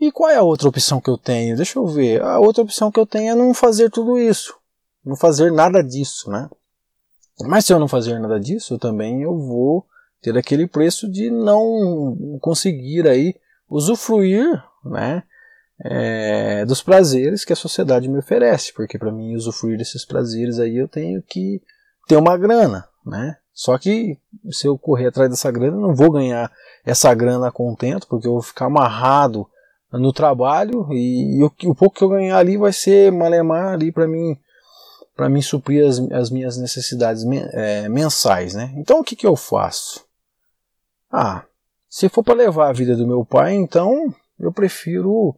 E 0.00 0.12
qual 0.12 0.30
é 0.30 0.36
a 0.36 0.42
outra 0.42 0.68
opção 0.68 1.00
que 1.00 1.10
eu 1.10 1.18
tenho? 1.18 1.56
Deixa 1.56 1.78
eu 1.78 1.86
ver. 1.86 2.22
A 2.22 2.38
outra 2.38 2.62
opção 2.62 2.90
que 2.90 3.00
eu 3.00 3.06
tenho 3.06 3.32
é 3.32 3.34
não 3.34 3.52
fazer 3.52 3.90
tudo 3.90 4.18
isso, 4.18 4.54
não 5.04 5.16
fazer 5.16 5.52
nada 5.52 5.82
disso, 5.82 6.30
né? 6.30 6.48
Mas 7.42 7.64
se 7.64 7.72
eu 7.72 7.78
não 7.78 7.88
fazer 7.88 8.18
nada 8.18 8.38
disso, 8.38 8.74
eu 8.74 8.78
também 8.78 9.22
eu 9.22 9.36
vou 9.36 9.86
ter 10.20 10.36
aquele 10.36 10.66
preço 10.66 11.10
de 11.10 11.30
não 11.30 12.38
conseguir 12.40 13.06
aí 13.06 13.34
usufruir, 13.68 14.46
né? 14.84 15.22
é, 15.80 16.64
dos 16.64 16.82
prazeres 16.82 17.44
que 17.44 17.52
a 17.52 17.56
sociedade 17.56 18.08
me 18.08 18.18
oferece, 18.18 18.72
porque 18.72 18.98
para 18.98 19.12
mim 19.12 19.34
usufruir 19.34 19.78
desses 19.78 20.04
prazeres 20.04 20.58
aí 20.58 20.76
eu 20.76 20.88
tenho 20.88 21.22
que 21.22 21.62
ter 22.06 22.16
uma 22.16 22.36
grana, 22.36 22.86
né? 23.06 23.36
Só 23.52 23.76
que 23.78 24.18
se 24.50 24.66
eu 24.66 24.78
correr 24.78 25.08
atrás 25.08 25.30
dessa 25.30 25.50
grana, 25.50 25.76
eu 25.76 25.80
não 25.80 25.94
vou 25.94 26.12
ganhar 26.12 26.50
essa 26.84 27.12
grana 27.14 27.50
contento, 27.50 28.06
porque 28.06 28.26
eu 28.26 28.32
vou 28.32 28.42
ficar 28.42 28.66
amarrado 28.66 29.46
no 29.92 30.12
trabalho 30.12 30.86
e, 30.92 31.38
e 31.38 31.42
o, 31.42 31.52
o, 31.70 31.74
pouco 31.74 31.96
que 31.96 32.04
eu 32.04 32.08
ganhar 32.08 32.36
ali 32.36 32.56
vai 32.56 32.72
ser 32.72 33.10
malemar 33.10 33.72
ali 33.74 33.90
para 33.90 34.06
mim 34.06 34.36
para 35.16 35.28
mim 35.28 35.42
suprir 35.42 35.84
as, 35.86 35.98
as 36.12 36.30
minhas 36.30 36.56
necessidades 36.56 37.24
é, 37.52 37.88
mensais, 37.88 38.54
né? 38.54 38.72
Então 38.76 39.00
o 39.00 39.04
que 39.04 39.16
que 39.16 39.26
eu 39.26 39.34
faço? 39.34 40.04
Ah, 41.10 41.44
se 41.88 42.08
for 42.08 42.22
para 42.22 42.34
levar 42.34 42.68
a 42.68 42.72
vida 42.72 42.94
do 42.94 43.06
meu 43.06 43.24
pai, 43.24 43.54
então 43.54 44.14
eu 44.38 44.52
prefiro 44.52 45.34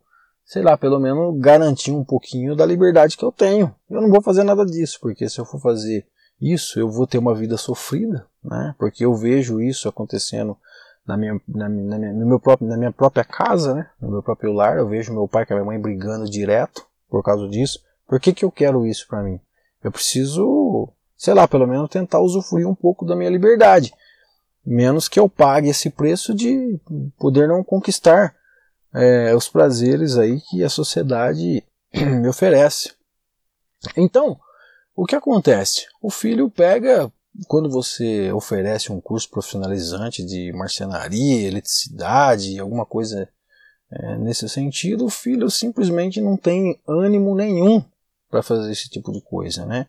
sei 0.50 0.62
lá, 0.62 0.76
pelo 0.76 0.98
menos 0.98 1.40
garantir 1.40 1.92
um 1.92 2.02
pouquinho 2.02 2.56
da 2.56 2.66
liberdade 2.66 3.16
que 3.16 3.24
eu 3.24 3.30
tenho. 3.30 3.72
Eu 3.88 4.00
não 4.00 4.10
vou 4.10 4.20
fazer 4.20 4.42
nada 4.42 4.66
disso, 4.66 4.98
porque 5.00 5.28
se 5.28 5.38
eu 5.38 5.44
for 5.44 5.60
fazer 5.60 6.04
isso, 6.40 6.80
eu 6.80 6.90
vou 6.90 7.06
ter 7.06 7.18
uma 7.18 7.36
vida 7.36 7.56
sofrida, 7.56 8.26
né? 8.42 8.74
Porque 8.76 9.04
eu 9.04 9.14
vejo 9.14 9.60
isso 9.60 9.88
acontecendo 9.88 10.56
na 11.06 11.16
minha, 11.16 11.40
na, 11.48 11.68
na 11.68 11.98
no 11.98 12.26
meu 12.26 12.40
próprio, 12.40 12.68
na 12.68 12.76
minha 12.76 12.92
própria 12.92 13.24
casa, 13.24 13.74
né? 13.74 13.90
No 14.00 14.10
meu 14.10 14.22
próprio 14.22 14.52
lar, 14.52 14.78
eu 14.78 14.88
vejo 14.88 15.12
meu 15.12 15.26
pai 15.26 15.46
e 15.48 15.52
minha 15.52 15.64
mãe 15.64 15.80
brigando 15.80 16.28
direto 16.28 16.86
por 17.08 17.22
causa 17.22 17.48
disso. 17.48 17.80
Por 18.06 18.20
que, 18.20 18.32
que 18.32 18.44
eu 18.44 18.50
quero 18.50 18.86
isso 18.86 19.06
para 19.08 19.22
mim? 19.22 19.40
Eu 19.82 19.90
preciso, 19.90 20.92
sei 21.16 21.34
lá, 21.34 21.48
pelo 21.48 21.66
menos 21.66 21.88
tentar 21.88 22.20
usufruir 22.20 22.66
um 22.66 22.74
pouco 22.74 23.04
da 23.04 23.16
minha 23.16 23.30
liberdade. 23.30 23.92
Menos 24.64 25.08
que 25.08 25.18
eu 25.18 25.28
pague 25.28 25.68
esse 25.68 25.90
preço 25.90 26.34
de 26.34 26.78
poder 27.18 27.48
não 27.48 27.64
conquistar 27.64 28.34
é, 28.92 29.34
os 29.34 29.48
prazeres 29.48 30.18
aí 30.18 30.40
que 30.40 30.62
a 30.62 30.68
sociedade 30.68 31.64
me 31.94 32.28
oferece. 32.28 32.92
Então, 33.96 34.38
o 34.94 35.06
que 35.06 35.16
acontece? 35.16 35.86
O 36.02 36.10
filho 36.10 36.50
pega, 36.50 37.10
quando 37.46 37.70
você 37.70 38.32
oferece 38.32 38.92
um 38.92 39.00
curso 39.00 39.28
profissionalizante 39.30 40.24
de 40.24 40.52
marcenaria, 40.52 41.46
eletricidade, 41.46 42.58
alguma 42.58 42.84
coisa 42.84 43.28
é, 43.90 44.16
nesse 44.18 44.48
sentido, 44.48 45.04
o 45.04 45.10
filho 45.10 45.50
simplesmente 45.50 46.20
não 46.20 46.36
tem 46.36 46.80
ânimo 46.86 47.34
nenhum 47.34 47.84
para 48.28 48.42
fazer 48.42 48.70
esse 48.70 48.88
tipo 48.88 49.12
de 49.12 49.20
coisa, 49.20 49.64
né? 49.66 49.86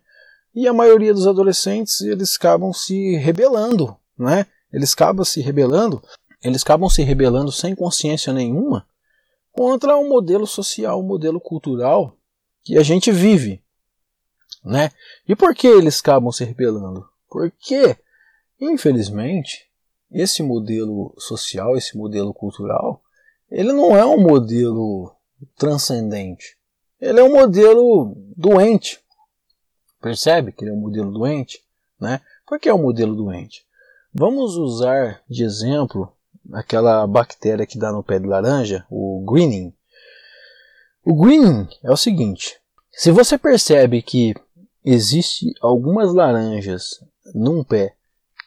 E 0.53 0.67
a 0.67 0.73
maioria 0.73 1.13
dos 1.13 1.27
adolescentes, 1.27 2.01
eles 2.01 2.35
acabam 2.35 2.73
se 2.73 3.15
rebelando, 3.17 3.95
né? 4.17 4.45
Eles 4.71 4.93
acabam 4.93 5.23
se 5.23 5.41
rebelando, 5.41 6.01
eles 6.43 6.63
acabam 6.63 6.89
se 6.89 7.03
rebelando 7.03 7.51
sem 7.51 7.75
consciência 7.75 8.33
nenhuma 8.33 8.85
contra 9.51 9.95
o 9.97 10.07
modelo 10.07 10.47
social, 10.47 10.99
o 10.99 11.03
modelo 11.03 11.39
cultural 11.39 12.17
que 12.63 12.77
a 12.77 12.83
gente 12.83 13.11
vive. 13.11 13.61
Né? 14.63 14.91
E 15.27 15.35
por 15.35 15.55
que 15.55 15.67
eles 15.67 15.99
acabam 15.99 16.31
se 16.31 16.43
rebelando? 16.43 17.10
Porque, 17.31 17.95
infelizmente, 18.59 19.65
esse 20.11 20.43
modelo 20.43 21.15
social, 21.17 21.77
esse 21.77 21.97
modelo 21.97 22.33
cultural, 22.33 23.01
ele 23.49 23.71
não 23.71 23.95
é 23.95 24.05
um 24.05 24.19
modelo 24.19 25.15
transcendente. 25.57 26.57
Ele 26.99 27.21
é 27.21 27.23
um 27.23 27.31
modelo 27.31 28.13
doente. 28.35 28.99
Percebe 30.01 30.51
que 30.51 30.65
ele 30.65 30.71
é 30.71 30.73
um 30.73 30.81
modelo 30.81 31.09
doente? 31.09 31.63
Né? 31.97 32.19
Por 32.45 32.59
que 32.59 32.67
é 32.67 32.73
um 32.73 32.81
modelo 32.81 33.15
doente? 33.15 33.65
Vamos 34.13 34.57
usar 34.57 35.23
de 35.29 35.45
exemplo 35.45 36.11
aquela 36.51 37.07
bactéria 37.07 37.65
que 37.65 37.79
dá 37.79 37.93
no 37.93 38.03
pé 38.03 38.19
de 38.19 38.27
laranja, 38.27 38.85
o 38.89 39.23
greening. 39.25 39.73
O 41.05 41.15
greening 41.15 41.69
é 41.81 41.89
o 41.89 41.95
seguinte: 41.95 42.59
se 42.91 43.09
você 43.09 43.37
percebe 43.37 44.01
que 44.01 44.35
existe 44.83 45.53
algumas 45.61 46.13
laranjas 46.13 47.01
num 47.33 47.63
pé 47.63 47.95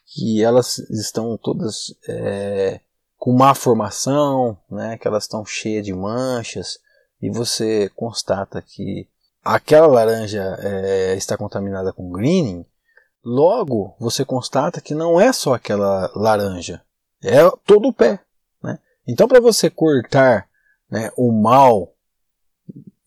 que 0.07 0.43
elas 0.43 0.79
estão 0.91 1.37
todas 1.37 1.95
é, 2.09 2.81
com 3.17 3.33
má 3.33 3.55
formação, 3.55 4.57
né, 4.71 4.99
que 4.99 5.09
elas 5.09 5.25
estão 5.25 5.45
cheias 5.45 5.85
de 5.85 5.93
manchas, 5.93 6.79
e 7.21 7.31
você 7.31 7.91
constata 7.97 8.61
que 8.61 9.09
aquela 9.43 9.87
laranja 9.87 10.57
é, 10.61 11.15
está 11.15 11.37
contaminada 11.37 11.93
com 11.93 12.11
greening, 12.11 12.65
logo 13.25 13.95
você 13.99 14.25
constata 14.25 14.81
que 14.81 14.95
não 14.95 15.21
é 15.21 15.33
só 15.33 15.55
aquela 15.55 16.11
laranja, 16.15 16.83
é 17.23 17.39
todo 17.65 17.89
o 17.89 17.93
pé. 17.93 18.21
Né? 18.63 18.79
Então, 19.07 19.27
para 19.27 19.41
você 19.41 19.71
cortar 19.71 20.47
né, 20.91 21.11
o 21.17 21.33
mal 21.33 21.95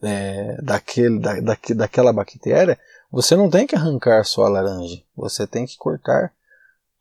é, 0.01 0.59
daquele, 0.61 1.19
da, 1.19 1.39
da, 1.39 1.57
daquela 1.75 2.11
bactéria, 2.11 2.79
você 3.11 3.35
não 3.35 3.49
tem 3.49 3.65
que 3.65 3.75
arrancar 3.75 4.23
só 4.25 4.45
a 4.45 4.49
laranja, 4.49 5.01
você 5.15 5.47
tem 5.47 5.65
que 5.65 5.77
cortar 5.77 6.33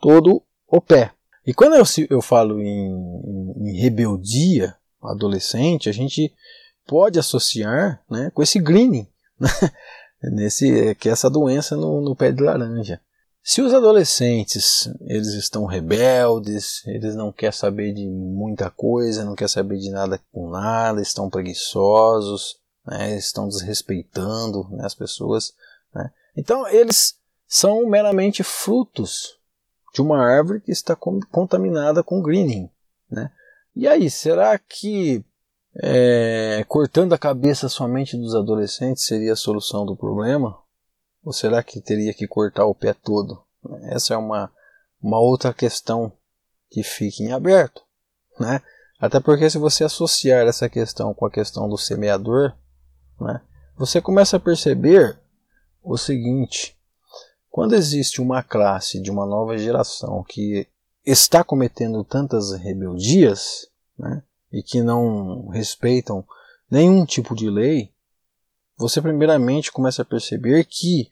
todo 0.01 0.43
o 0.67 0.81
pé. 0.81 1.13
E 1.47 1.55
quando 1.55 1.75
eu, 1.75 1.85
eu 2.11 2.21
falo 2.21 2.61
em, 2.61 2.91
em, 2.91 3.71
em 3.71 3.81
rebeldia 3.81 4.75
adolescente, 5.03 5.89
a 5.89 5.93
gente 5.93 6.35
pode 6.87 7.19
associar 7.19 8.03
né, 8.09 8.31
com 8.35 8.43
esse 8.43 8.59
greening, 8.59 9.07
né, 9.39 9.49
nesse, 10.23 10.95
que 10.97 11.09
é 11.09 11.13
essa 11.13 11.31
doença 11.31 11.77
no, 11.77 12.01
no 12.01 12.17
pé 12.17 12.33
de 12.33 12.43
laranja. 12.43 13.01
Se 13.43 13.63
os 13.63 13.73
adolescentes 13.73 14.91
eles 15.03 15.29
estão 15.35 15.67
rebeldes, 15.67 16.85
eles 16.87 17.15
não 17.15 17.31
querem 17.31 17.57
saber 17.57 17.93
de 17.93 18.05
muita 18.09 18.71
coisa, 18.71 19.25
não 19.25 19.37
querem 19.37 19.53
saber 19.53 19.79
de 19.79 19.89
nada 19.91 20.21
com 20.33 20.51
nada, 20.51 21.01
estão 21.01 21.31
preguiçosos, 21.31 22.57
né, 22.85 23.17
estão 23.17 23.47
desrespeitando 23.49 24.69
né, 24.71 24.85
as 24.85 24.95
pessoas. 24.95 25.55
Né. 25.97 26.11
Então 26.37 26.69
eles 26.69 27.19
são 27.49 27.87
meramente 27.89 28.43
frutos 28.43 29.39
de 29.95 30.03
uma 30.03 30.23
árvore 30.23 30.61
que 30.61 30.71
está 30.71 30.95
contaminada 30.95 32.03
com 32.03 32.21
greening. 32.23 32.69
Né? 33.11 33.31
E 33.75 33.89
aí, 33.89 34.11
será 34.11 34.59
que 34.59 35.25
é, 35.83 36.65
cortando 36.69 37.15
a 37.15 37.19
cabeça 37.19 37.69
somente 37.69 38.17
dos 38.17 38.35
adolescentes 38.35 39.07
seria 39.07 39.33
a 39.33 39.37
solução 39.37 39.87
do 39.87 39.97
problema? 39.97 40.59
Ou 41.25 41.33
será 41.33 41.63
que 41.63 41.81
teria 41.81 42.13
que 42.13 42.27
cortar 42.27 42.67
o 42.67 42.75
pé 42.75 42.93
todo? 42.93 43.43
Essa 43.85 44.15
é 44.15 44.17
uma, 44.17 44.53
uma 45.03 45.19
outra 45.19 45.55
questão 45.55 46.13
que 46.71 46.83
fica 46.83 47.23
em 47.23 47.33
aberto. 47.33 47.83
Né? 48.39 48.61
Até 49.01 49.19
porque 49.19 49.49
se 49.49 49.57
você 49.57 49.85
associar 49.85 50.47
essa 50.47 50.69
questão 50.69 51.15
com 51.15 51.25
a 51.25 51.31
questão 51.31 51.69
do 51.69 51.79
semeador, 51.79 52.55
né, 53.21 53.41
você 53.77 54.01
começa 54.01 54.37
a 54.37 54.41
perceber 54.41 55.19
o 55.87 55.97
seguinte: 55.97 56.77
quando 57.49 57.75
existe 57.75 58.21
uma 58.21 58.43
classe 58.43 59.01
de 59.01 59.11
uma 59.11 59.25
nova 59.25 59.57
geração 59.57 60.25
que 60.29 60.67
está 61.05 61.45
cometendo 61.45 62.03
tantas 62.03 62.53
rebeldias 62.53 63.69
né, 63.97 64.23
e 64.53 64.63
que 64.63 64.83
não 64.83 65.49
respeitam 65.49 66.27
nenhum 66.69 67.07
tipo 67.07 67.35
de 67.35 67.49
lei, 67.49 67.93
você 68.77 69.01
primeiramente 69.01 69.71
começa 69.71 70.03
a 70.03 70.05
perceber 70.05 70.65
que 70.65 71.09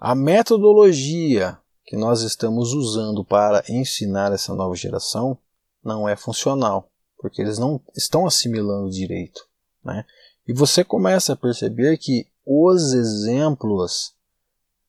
a 0.00 0.14
metodologia 0.14 1.58
que 1.84 1.96
nós 1.96 2.22
estamos 2.22 2.72
usando 2.72 3.22
para 3.24 3.62
ensinar 3.68 4.32
essa 4.32 4.54
nova 4.54 4.74
geração 4.74 5.38
não 5.84 6.08
é 6.08 6.16
funcional, 6.16 6.90
porque 7.18 7.42
eles 7.42 7.58
não 7.58 7.80
estão 7.94 8.26
assimilando 8.26 8.90
direito. 8.90 9.46
Né? 9.84 10.04
E 10.48 10.54
você 10.54 10.82
começa 10.82 11.34
a 11.34 11.36
perceber 11.36 11.98
que 11.98 12.26
os 12.46 12.92
exemplos 12.92 14.14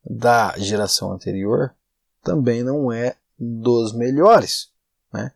da 0.04 0.54
geração 0.58 1.12
anterior 1.12 1.74
também 2.24 2.64
não 2.64 2.92
é 2.92 3.16
dos 3.38 3.94
melhores. 3.94 4.70
Né? 5.14 5.32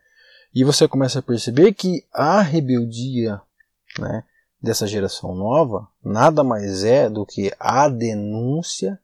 E 0.53 0.63
você 0.63 0.87
começa 0.87 1.19
a 1.19 1.23
perceber 1.23 1.73
que 1.73 2.05
a 2.11 2.41
rebeldia 2.41 3.41
né, 3.97 4.23
dessa 4.61 4.87
geração 4.87 5.35
nova 5.35 5.87
nada 6.03 6.43
mais 6.43 6.83
é 6.83 7.09
do 7.09 7.25
que 7.25 7.53
a 7.59 7.87
denúncia 7.87 8.99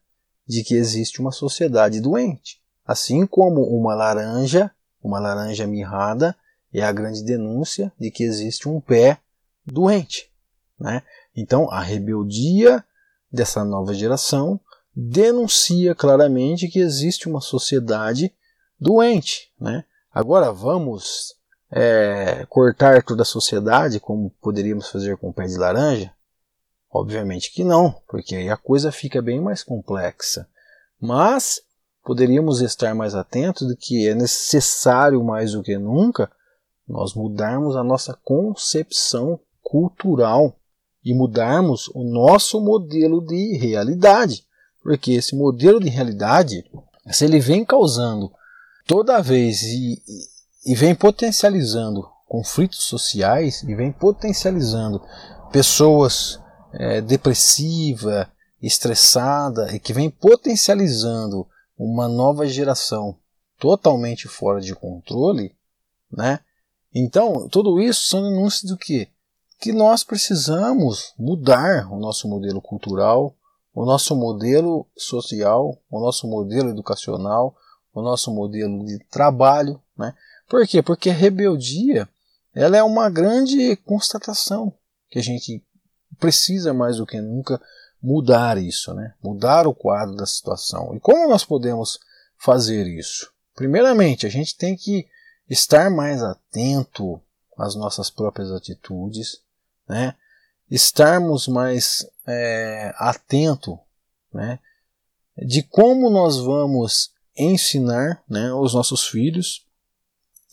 de 0.46 0.62
que 0.62 0.74
existe 0.74 1.20
uma 1.20 1.32
sociedade 1.32 2.00
doente. 2.00 2.60
Assim 2.84 3.26
como 3.26 3.62
uma 3.62 3.94
laranja, 3.94 4.70
uma 5.02 5.18
laranja 5.18 5.66
mirrada, 5.66 6.36
é 6.72 6.82
a 6.82 6.92
grande 6.92 7.24
denúncia 7.24 7.92
de 7.98 8.10
que 8.10 8.22
existe 8.22 8.68
um 8.68 8.80
pé 8.80 9.18
doente. 9.64 10.30
Né? 10.78 11.02
Então, 11.34 11.70
a 11.70 11.80
rebeldia 11.80 12.84
dessa 13.30 13.64
nova 13.64 13.92
geração 13.94 14.60
denuncia 14.94 15.94
claramente 15.94 16.68
que 16.68 16.78
existe 16.78 17.28
uma 17.28 17.40
sociedade 17.40 18.32
doente. 18.80 19.52
Né? 19.60 19.84
Agora 20.12 20.50
vamos 20.50 21.34
é, 21.70 22.46
cortar 22.48 23.02
toda 23.02 23.22
a 23.22 23.26
sociedade 23.26 24.00
como 24.00 24.30
poderíamos 24.40 24.88
fazer 24.88 25.16
com 25.18 25.28
o 25.28 25.32
pé 25.32 25.46
de 25.46 25.58
laranja? 25.58 26.12
Obviamente 26.90 27.52
que 27.52 27.62
não, 27.62 27.94
porque 28.08 28.36
aí 28.36 28.48
a 28.48 28.56
coisa 28.56 28.90
fica 28.90 29.20
bem 29.20 29.40
mais 29.40 29.62
complexa. 29.62 30.48
Mas 30.98 31.60
poderíamos 32.02 32.62
estar 32.62 32.94
mais 32.94 33.14
atentos 33.14 33.68
de 33.68 33.76
que 33.76 34.08
é 34.08 34.14
necessário 34.14 35.22
mais 35.22 35.52
do 35.52 35.62
que 35.62 35.76
nunca 35.76 36.30
nós 36.88 37.12
mudarmos 37.14 37.76
a 37.76 37.84
nossa 37.84 38.14
concepção 38.24 39.38
cultural 39.60 40.56
e 41.06 41.14
mudarmos 41.14 41.88
o 41.94 42.02
nosso 42.02 42.60
modelo 42.60 43.24
de 43.24 43.56
realidade. 43.56 44.44
Porque 44.82 45.12
esse 45.12 45.36
modelo 45.36 45.78
de 45.78 45.88
realidade, 45.88 46.64
se 47.12 47.24
ele 47.24 47.38
vem 47.38 47.64
causando 47.64 48.32
toda 48.88 49.22
vez 49.22 49.62
e, 49.62 50.02
e 50.66 50.74
vem 50.74 50.96
potencializando 50.96 52.08
conflitos 52.26 52.82
sociais 52.82 53.62
e 53.62 53.72
vem 53.76 53.92
potencializando 53.92 55.00
pessoas 55.52 56.40
é, 56.72 57.00
depressiva, 57.00 58.28
estressada 58.60 59.72
e 59.72 59.78
que 59.78 59.92
vem 59.92 60.10
potencializando 60.10 61.46
uma 61.78 62.08
nova 62.08 62.48
geração 62.48 63.16
totalmente 63.60 64.26
fora 64.26 64.60
de 64.60 64.74
controle, 64.74 65.54
né? 66.10 66.40
Então, 66.92 67.48
tudo 67.48 67.80
isso 67.80 68.08
são 68.08 68.24
denúncias 68.24 68.68
do 68.68 68.76
que? 68.76 69.08
Que 69.58 69.72
nós 69.72 70.04
precisamos 70.04 71.12
mudar 71.18 71.90
o 71.92 71.98
nosso 71.98 72.28
modelo 72.28 72.60
cultural, 72.60 73.34
o 73.74 73.84
nosso 73.84 74.14
modelo 74.16 74.86
social, 74.96 75.78
o 75.90 76.00
nosso 76.00 76.26
modelo 76.26 76.70
educacional, 76.70 77.56
o 77.92 78.02
nosso 78.02 78.32
modelo 78.34 78.84
de 78.84 78.98
trabalho. 79.10 79.80
Né? 79.96 80.14
Por 80.48 80.66
quê? 80.66 80.82
Porque 80.82 81.10
a 81.10 81.14
rebeldia 81.14 82.08
ela 82.54 82.76
é 82.76 82.82
uma 82.82 83.10
grande 83.10 83.76
constatação 83.84 84.72
que 85.10 85.18
a 85.18 85.22
gente 85.22 85.62
precisa 86.18 86.72
mais 86.72 86.96
do 86.96 87.06
que 87.06 87.20
nunca 87.20 87.60
mudar 88.02 88.56
isso, 88.56 88.94
né? 88.94 89.14
mudar 89.22 89.66
o 89.66 89.74
quadro 89.74 90.16
da 90.16 90.24
situação. 90.24 90.94
E 90.94 91.00
como 91.00 91.28
nós 91.28 91.44
podemos 91.44 91.98
fazer 92.38 92.86
isso? 92.86 93.30
Primeiramente, 93.54 94.26
a 94.26 94.30
gente 94.30 94.56
tem 94.56 94.76
que 94.76 95.06
estar 95.48 95.90
mais 95.90 96.22
atento 96.22 97.20
às 97.58 97.74
nossas 97.74 98.10
próprias 98.10 98.50
atitudes, 98.50 99.42
né? 99.88 100.14
estarmos 100.70 101.46
mais 101.46 102.06
é, 102.26 102.92
atento 102.96 103.78
né, 104.32 104.58
de 105.36 105.62
como 105.62 106.10
nós 106.10 106.38
vamos 106.38 107.12
ensinar 107.36 108.22
né, 108.28 108.52
os 108.52 108.74
nossos 108.74 109.06
filhos, 109.06 109.66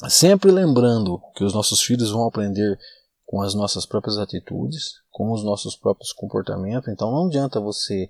sempre 0.10 0.52
lembrando 0.52 1.22
que 1.36 1.43
os 1.43 1.54
nossos 1.54 1.82
filhos 1.82 2.12
vão 2.12 2.26
aprender 2.26 2.78
com 3.26 3.41
as 3.41 3.54
nossas 3.54 3.86
próprias 3.86 4.17
atitudes, 4.17 5.02
com 5.10 5.32
os 5.32 5.43
nossos 5.43 5.76
próprios 5.76 6.12
comportamentos. 6.12 6.91
Então 6.91 7.12
não 7.12 7.28
adianta 7.28 7.60
você 7.60 8.10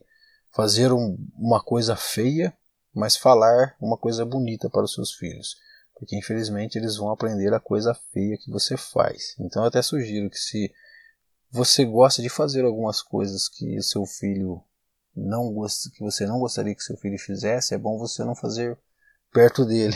fazer 0.51 0.91
um, 0.91 1.17
uma 1.37 1.63
coisa 1.63 1.95
feia, 1.95 2.53
mas 2.93 3.15
falar 3.15 3.75
uma 3.79 3.97
coisa 3.97 4.25
bonita 4.25 4.69
para 4.69 4.83
os 4.83 4.93
seus 4.93 5.13
filhos, 5.13 5.55
porque 5.95 6.17
infelizmente 6.17 6.77
eles 6.77 6.97
vão 6.97 7.11
aprender 7.11 7.53
a 7.53 7.59
coisa 7.59 7.93
feia 8.11 8.37
que 8.37 8.51
você 8.51 8.75
faz. 8.75 9.35
Então 9.39 9.63
eu 9.63 9.67
até 9.67 9.81
sugiro 9.81 10.29
que 10.29 10.37
se 10.37 10.71
você 11.53 11.85
gosta 11.85 12.19
de 12.19 12.29
fazer 12.29 12.65
algumas 12.65 12.99
coisas 13.03 13.47
que 13.47 13.77
o 13.77 13.83
seu 13.83 14.07
filho 14.07 14.59
não 15.15 15.53
gosta, 15.53 15.91
que 15.91 16.01
você 16.01 16.25
não 16.25 16.39
gostaria 16.39 16.73
que 16.73 16.81
seu 16.81 16.97
filho 16.97 17.19
fizesse, 17.19 17.75
é 17.75 17.77
bom 17.77 17.99
você 17.99 18.23
não 18.23 18.35
fazer 18.35 18.75
perto 19.31 19.63
dele, 19.63 19.95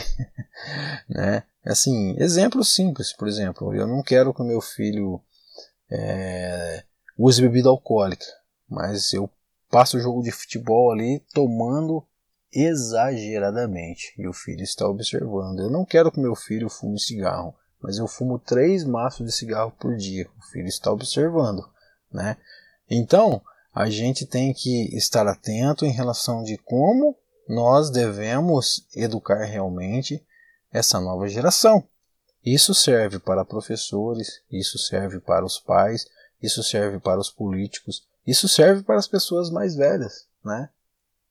né? 1.10 1.42
Assim, 1.66 2.14
exemplo 2.16 2.64
simples, 2.64 3.12
por 3.12 3.26
exemplo, 3.26 3.74
eu 3.74 3.88
não 3.88 4.04
quero 4.04 4.32
que 4.32 4.40
o 4.40 4.46
meu 4.46 4.60
filho 4.60 5.20
é, 5.90 6.84
use 7.18 7.42
bebida 7.42 7.68
alcoólica, 7.68 8.24
mas 8.68 9.12
eu 9.12 9.28
passo 9.68 9.96
o 9.96 10.00
jogo 10.00 10.22
de 10.22 10.30
futebol 10.30 10.92
ali 10.92 11.18
tomando 11.34 12.06
exageradamente 12.52 14.14
e 14.16 14.28
o 14.28 14.32
filho 14.32 14.62
está 14.62 14.86
observando. 14.86 15.58
Eu 15.58 15.70
não 15.70 15.84
quero 15.84 16.12
que 16.12 16.20
meu 16.20 16.36
filho 16.36 16.70
fume 16.70 17.00
cigarro, 17.00 17.52
mas 17.80 17.98
eu 17.98 18.06
fumo 18.06 18.38
três 18.38 18.84
maços 18.84 19.26
de 19.26 19.32
cigarro 19.32 19.72
por 19.78 19.96
dia. 19.96 20.28
O 20.38 20.42
filho 20.50 20.66
está 20.66 20.90
observando, 20.90 21.68
né? 22.12 22.36
Então, 22.90 23.40
a 23.74 23.88
gente 23.88 24.26
tem 24.26 24.52
que 24.52 24.94
estar 24.96 25.26
atento 25.26 25.84
em 25.84 25.92
relação 25.92 26.42
de 26.42 26.56
como 26.58 27.16
nós 27.48 27.90
devemos 27.90 28.86
educar 28.94 29.44
realmente 29.44 30.24
essa 30.72 31.00
nova 31.00 31.28
geração. 31.28 31.86
Isso 32.44 32.74
serve 32.74 33.18
para 33.18 33.44
professores, 33.44 34.42
isso 34.50 34.78
serve 34.78 35.20
para 35.20 35.44
os 35.44 35.58
pais, 35.58 36.06
isso 36.42 36.62
serve 36.62 36.98
para 36.98 37.20
os 37.20 37.30
políticos, 37.30 38.06
isso 38.26 38.48
serve 38.48 38.82
para 38.82 38.96
as 38.96 39.08
pessoas 39.08 39.50
mais 39.50 39.74
velhas, 39.74 40.26
né? 40.44 40.70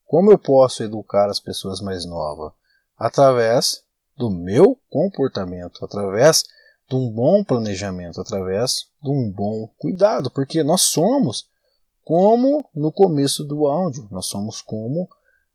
Como 0.04 0.30
eu 0.32 0.38
posso 0.38 0.82
educar 0.82 1.28
as 1.28 1.38
pessoas 1.38 1.80
mais 1.80 2.04
novas? 2.04 2.52
Através 2.96 3.84
do 4.18 4.28
meu 4.28 4.78
comportamento, 4.90 5.84
através 5.84 6.42
de 6.88 6.96
um 6.96 7.10
bom 7.10 7.44
planejamento, 7.44 8.20
através 8.20 8.88
de 9.02 9.10
um 9.10 9.30
bom 9.30 9.68
cuidado, 9.78 10.30
porque 10.30 10.62
nós 10.62 10.82
somos 10.82 11.48
como 12.02 12.68
no 12.74 12.90
começo 12.90 13.44
do 13.44 13.66
áudio, 13.66 14.08
nós 14.10 14.26
somos 14.26 14.60
como 14.60 15.08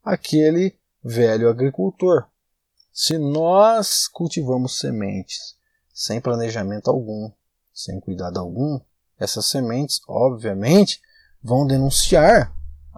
aquele 0.04 0.78
velho 1.04 1.50
agricultor. 1.50 2.26
Se 2.94 3.18
nós 3.18 4.08
cultivamos 4.08 4.80
sementes 4.80 5.56
sem 5.92 6.22
planejamento 6.22 6.90
algum, 6.90 7.32
sem 7.74 8.00
cuidado 8.00 8.40
algum, 8.40 8.80
essas 9.20 9.48
sementes, 9.48 10.00
obviamente, 10.08 11.02
vão 11.42 11.66
denunciar 11.66 12.56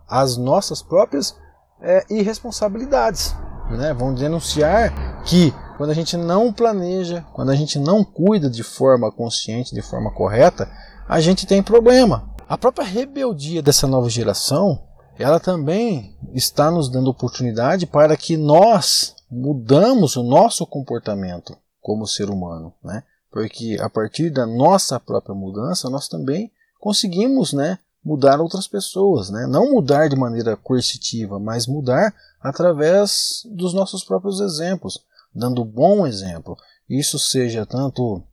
as 0.08 0.38
nossas 0.38 0.82
próprias 0.82 1.36
é, 1.82 2.06
irresponsabilidades. 2.10 3.34
Né? 3.70 3.94
Vão 3.94 4.14
denunciar 4.14 5.24
que 5.24 5.54
quando 5.78 5.90
a 5.90 5.94
gente 5.94 6.16
não 6.16 6.54
planeja, 6.54 7.26
quando 7.34 7.52
a 7.52 7.56
gente 7.56 7.78
não 7.78 8.04
cuida 8.04 8.50
de 8.50 8.64
forma 8.64 9.12
consciente, 9.12 9.76
de 9.76 9.82
forma 9.82 10.12
correta, 10.12 10.70
a 11.08 11.20
gente 11.20 11.46
tem 11.46 11.62
problema. 11.62 12.30
A 12.48 12.58
própria 12.58 12.86
rebeldia 12.86 13.62
dessa 13.62 13.88
nova 13.88 14.10
geração, 14.10 14.84
ela 15.18 15.40
também 15.40 16.16
está 16.34 16.70
nos 16.70 16.90
dando 16.90 17.10
oportunidade 17.10 17.86
para 17.86 18.16
que 18.16 18.38
nós 18.38 19.16
mudamos 19.30 20.16
o 20.16 20.24
nosso 20.24 20.66
comportamento 20.66 21.58
como 21.82 22.08
ser 22.08 22.30
humano, 22.30 22.74
né? 22.84 23.04
Porque 23.32 23.78
a 23.82 23.90
partir 23.90 24.30
da 24.30 24.46
nossa 24.46 25.00
própria 25.00 25.36
mudança, 25.36 25.90
nós 25.90 26.08
também 26.08 26.52
conseguimos, 26.80 27.52
né, 27.52 27.80
mudar 28.04 28.40
outras 28.40 28.68
pessoas, 28.68 29.30
né? 29.30 29.48
Não 29.48 29.72
mudar 29.72 30.08
de 30.08 30.16
maneira 30.16 30.56
coercitiva, 30.56 31.40
mas 31.40 31.66
mudar 31.66 32.14
através 32.48 33.42
dos 33.46 33.74
nossos 33.74 34.04
próprios 34.04 34.40
exemplos, 34.40 35.04
dando 35.34 35.66
bom 35.66 36.06
exemplo. 36.06 36.58
Isso 36.90 37.18
seja 37.18 37.66
tanto 37.66 38.24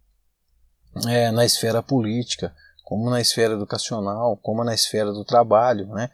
é, 1.09 1.31
na 1.31 1.45
esfera 1.45 1.83
política, 1.83 2.55
como 2.85 3.09
na 3.09 3.21
esfera 3.21 3.55
educacional, 3.55 4.37
como 4.37 4.63
na 4.63 4.75
esfera 4.75 5.13
do 5.13 5.25
trabalho, 5.25 5.87
né? 5.89 6.11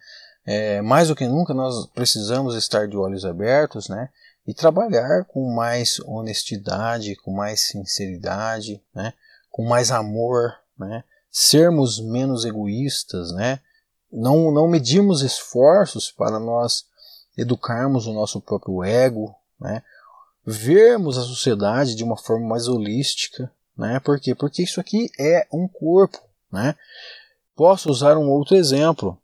É, 0.46 0.80
mais 0.80 1.08
do 1.08 1.16
que 1.16 1.26
nunca 1.26 1.52
nós 1.52 1.86
precisamos 1.86 2.54
estar 2.54 2.88
de 2.88 2.96
olhos 2.96 3.24
abertos, 3.24 3.88
né? 3.88 4.08
E 4.46 4.54
trabalhar 4.54 5.24
com 5.26 5.52
mais 5.52 6.00
honestidade, 6.06 7.16
com 7.16 7.32
mais 7.32 7.66
sinceridade, 7.66 8.82
né? 8.94 9.12
Com 9.50 9.66
mais 9.66 9.90
amor, 9.90 10.54
né? 10.78 11.04
sermos 11.30 12.00
menos 12.00 12.44
egoístas, 12.44 13.32
né? 13.32 13.60
Não, 14.10 14.50
não 14.50 14.66
medirmos 14.66 15.22
esforços 15.22 16.10
para 16.10 16.38
nós 16.38 16.84
educarmos 17.38 18.06
o 18.06 18.12
nosso 18.12 18.40
próprio 18.40 18.82
ego, 18.82 19.34
né? 19.60 19.82
Vermos 20.44 21.16
a 21.16 21.22
sociedade 21.22 21.94
de 21.94 22.02
uma 22.02 22.16
forma 22.16 22.48
mais 22.48 22.66
holística, 22.66 23.50
né? 23.76 24.00
Por 24.00 24.18
quê? 24.18 24.34
Porque 24.34 24.64
isso 24.64 24.80
aqui 24.80 25.08
é 25.18 25.46
um 25.52 25.68
corpo, 25.68 26.18
né? 26.50 26.74
Posso 27.54 27.90
usar 27.90 28.18
um 28.18 28.28
outro 28.28 28.56
exemplo. 28.56 29.16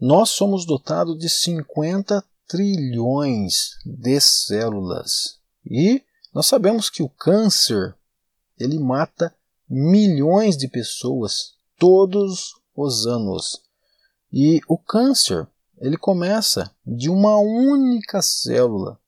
Nós 0.00 0.30
somos 0.30 0.64
dotados 0.64 1.18
de 1.18 1.28
50 1.28 2.24
trilhões 2.48 3.76
de 3.84 4.18
células 4.18 5.38
e 5.64 6.02
nós 6.32 6.46
sabemos 6.46 6.88
que 6.88 7.02
o 7.02 7.08
câncer 7.08 7.94
ele 8.58 8.78
mata 8.78 9.34
milhões 9.68 10.56
de 10.56 10.68
pessoas 10.68 11.54
todos 11.78 12.54
os 12.74 13.06
anos. 13.06 13.62
E 14.32 14.60
o 14.68 14.78
câncer, 14.78 15.46
ele 15.80 15.96
começa 15.96 16.70
de 16.86 17.08
uma 17.08 17.38
única 17.38 18.20
célula. 18.20 18.98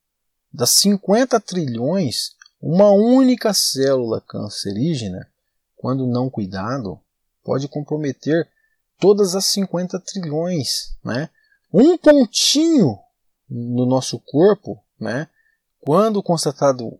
Das 0.52 0.70
50 0.70 1.38
trilhões, 1.40 2.34
uma 2.60 2.90
única 2.90 3.52
célula 3.52 4.20
cancerígena, 4.20 5.30
quando 5.76 6.06
não 6.06 6.30
cuidado, 6.30 6.98
pode 7.44 7.68
comprometer 7.68 8.48
todas 8.98 9.34
as 9.34 9.44
50 9.46 9.98
trilhões, 10.00 10.96
né? 11.04 11.28
Um 11.72 11.96
pontinho 11.98 12.98
no 13.48 13.84
nosso 13.86 14.18
corpo, 14.18 14.82
né? 14.98 15.28
Quando 15.80 16.22
constatado 16.22 16.98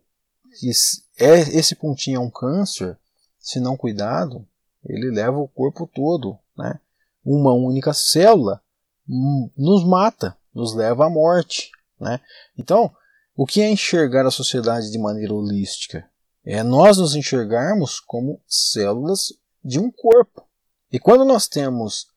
que 0.59 0.69
é, 1.17 1.39
esse 1.57 1.75
pontinho 1.75 2.17
é 2.17 2.19
um 2.19 2.29
câncer, 2.29 2.97
se 3.39 3.59
não 3.59 3.77
cuidado, 3.77 4.47
ele 4.85 5.09
leva 5.09 5.37
o 5.37 5.47
corpo 5.47 5.87
todo. 5.87 6.37
Né? 6.57 6.79
Uma 7.25 7.53
única 7.53 7.93
célula 7.93 8.61
nos 9.07 9.85
mata, 9.85 10.37
nos 10.53 10.73
leva 10.75 11.05
à 11.05 11.09
morte. 11.09 11.71
Né? 11.99 12.19
Então, 12.57 12.93
o 13.35 13.45
que 13.45 13.61
é 13.61 13.69
enxergar 13.69 14.25
a 14.25 14.31
sociedade 14.31 14.91
de 14.91 14.97
maneira 14.97 15.33
holística? 15.33 16.07
É 16.45 16.61
nós 16.61 16.97
nos 16.97 17.15
enxergarmos 17.15 17.99
como 17.99 18.41
células 18.47 19.33
de 19.63 19.79
um 19.79 19.89
corpo. 19.89 20.45
E 20.91 20.99
quando 20.99 21.25
nós 21.25 21.47
temos 21.47 22.07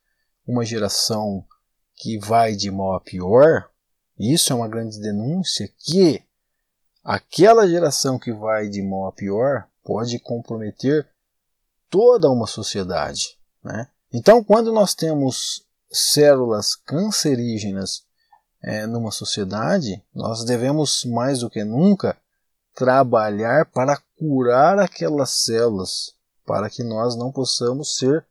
uma 0.47 0.65
geração 0.65 1.45
que 1.95 2.19
vai 2.19 2.55
de 2.55 2.71
mal 2.71 2.95
a 2.95 3.01
pior, 3.01 3.71
isso 4.19 4.53
é 4.53 4.57
uma 4.57 4.69
grande 4.69 5.01
denúncia 5.01 5.71
que 5.79 6.23
aquela 7.03 7.69
geração 7.69 8.19
que 8.19 8.33
vai 8.33 8.69
de 8.69 8.83
mal 8.83 9.07
a 9.07 9.13
pior 9.13 9.69
pode 9.85 10.19
comprometer 10.19 11.09
toda 11.89 12.31
uma 12.31 12.47
sociedade. 12.47 13.39
Né? 13.63 13.89
Então, 14.13 14.43
quando 14.43 14.73
nós 14.73 14.95
temos 14.95 15.66
células 15.91 16.75
cancerígenas 16.75 18.05
é, 18.63 18.87
numa 18.87 19.11
sociedade, 19.11 20.03
nós 20.15 20.45
devemos 20.45 21.05
mais 21.05 21.41
do 21.41 21.51
que 21.51 21.63
nunca 21.65 22.17
trabalhar 22.75 23.67
para 23.67 24.01
curar 24.19 24.79
aquelas 24.79 25.31
células, 25.45 26.15
para 26.45 26.69
que 26.69 26.83
nós 26.83 27.17
não 27.17 27.33
possamos 27.33 27.97
ser 27.97 28.27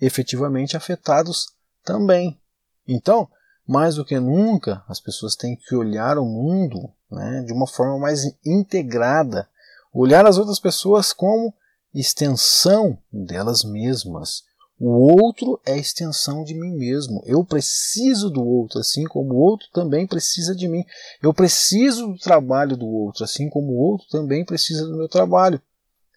efetivamente 0.00 0.76
afetados 0.76 1.46
também. 1.84 2.40
Então, 2.86 3.28
mais 3.66 3.94
do 3.94 4.04
que 4.04 4.18
nunca, 4.18 4.84
as 4.88 5.00
pessoas 5.00 5.36
têm 5.36 5.56
que 5.56 5.74
olhar 5.74 6.18
o 6.18 6.24
mundo 6.24 6.92
né, 7.10 7.42
de 7.46 7.52
uma 7.52 7.66
forma 7.66 7.98
mais 7.98 8.22
integrada, 8.44 9.48
olhar 9.92 10.26
as 10.26 10.38
outras 10.38 10.58
pessoas 10.58 11.12
como 11.12 11.54
extensão 11.94 12.98
delas 13.12 13.64
mesmas. 13.64 14.44
O 14.84 15.12
outro 15.22 15.60
é 15.64 15.78
extensão 15.78 16.42
de 16.42 16.54
mim 16.54 16.76
mesmo. 16.76 17.22
Eu 17.24 17.44
preciso 17.44 18.28
do 18.28 18.44
outro, 18.44 18.80
assim 18.80 19.04
como 19.04 19.34
o 19.34 19.36
outro 19.36 19.68
também 19.72 20.08
precisa 20.08 20.56
de 20.56 20.66
mim. 20.66 20.84
Eu 21.22 21.32
preciso 21.32 22.08
do 22.08 22.18
trabalho 22.18 22.76
do 22.76 22.88
outro, 22.88 23.22
assim 23.22 23.48
como 23.48 23.74
o 23.74 23.78
outro 23.78 24.08
também 24.08 24.44
precisa 24.44 24.84
do 24.84 24.96
meu 24.96 25.08
trabalho. 25.08 25.62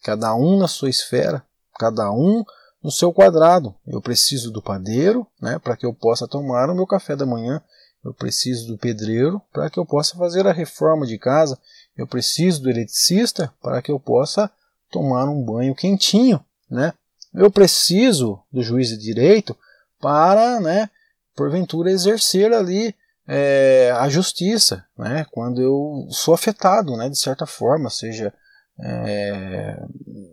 Cada 0.02 0.34
um 0.34 0.58
na 0.58 0.68
sua 0.68 0.90
esfera, 0.90 1.46
cada 1.78 2.12
um 2.12 2.44
no 2.84 2.90
seu 2.90 3.14
quadrado. 3.14 3.76
Eu 3.86 4.02
preciso 4.02 4.50
do 4.50 4.64
padeiro, 4.64 5.28
né, 5.40 5.60
para 5.60 5.78
que 5.78 5.86
eu 5.86 5.94
possa 5.94 6.28
tomar 6.28 6.68
o 6.68 6.74
meu 6.74 6.88
café 6.88 7.16
da 7.16 7.24
manhã. 7.24 7.62
Eu 8.04 8.16
preciso 8.16 8.66
do 8.66 8.80
pedreiro 8.80 9.40
para 9.54 9.70
que 9.70 9.80
eu 9.80 9.86
possa 9.86 10.18
fazer 10.18 10.48
a 10.48 10.52
reforma 10.52 11.06
de 11.06 11.20
casa. 11.20 11.56
Eu 11.96 12.08
preciso 12.08 12.64
do 12.64 12.72
eletricista 12.72 13.54
para 13.62 13.80
que 13.80 13.92
eu 13.92 14.00
possa 14.00 14.50
tomar 14.90 15.26
um 15.26 15.44
banho 15.44 15.76
quentinho, 15.76 16.44
né? 16.68 16.96
Eu 17.38 17.52
preciso 17.52 18.42
do 18.52 18.62
juiz 18.62 18.90
de 18.90 18.98
direito 18.98 19.56
para, 20.00 20.60
né, 20.60 20.90
porventura 21.36 21.92
exercer 21.92 22.54
ali 22.54 22.96
é, 23.28 23.92
a 23.98 24.08
justiça, 24.08 24.86
né? 24.98 25.26
Quando 25.32 25.62
eu 25.62 26.08
sou 26.12 26.34
afetado, 26.34 26.96
né, 26.96 27.10
de 27.10 27.18
certa 27.18 27.46
forma, 27.46 27.90
seja 27.90 28.34
é, 28.80 29.82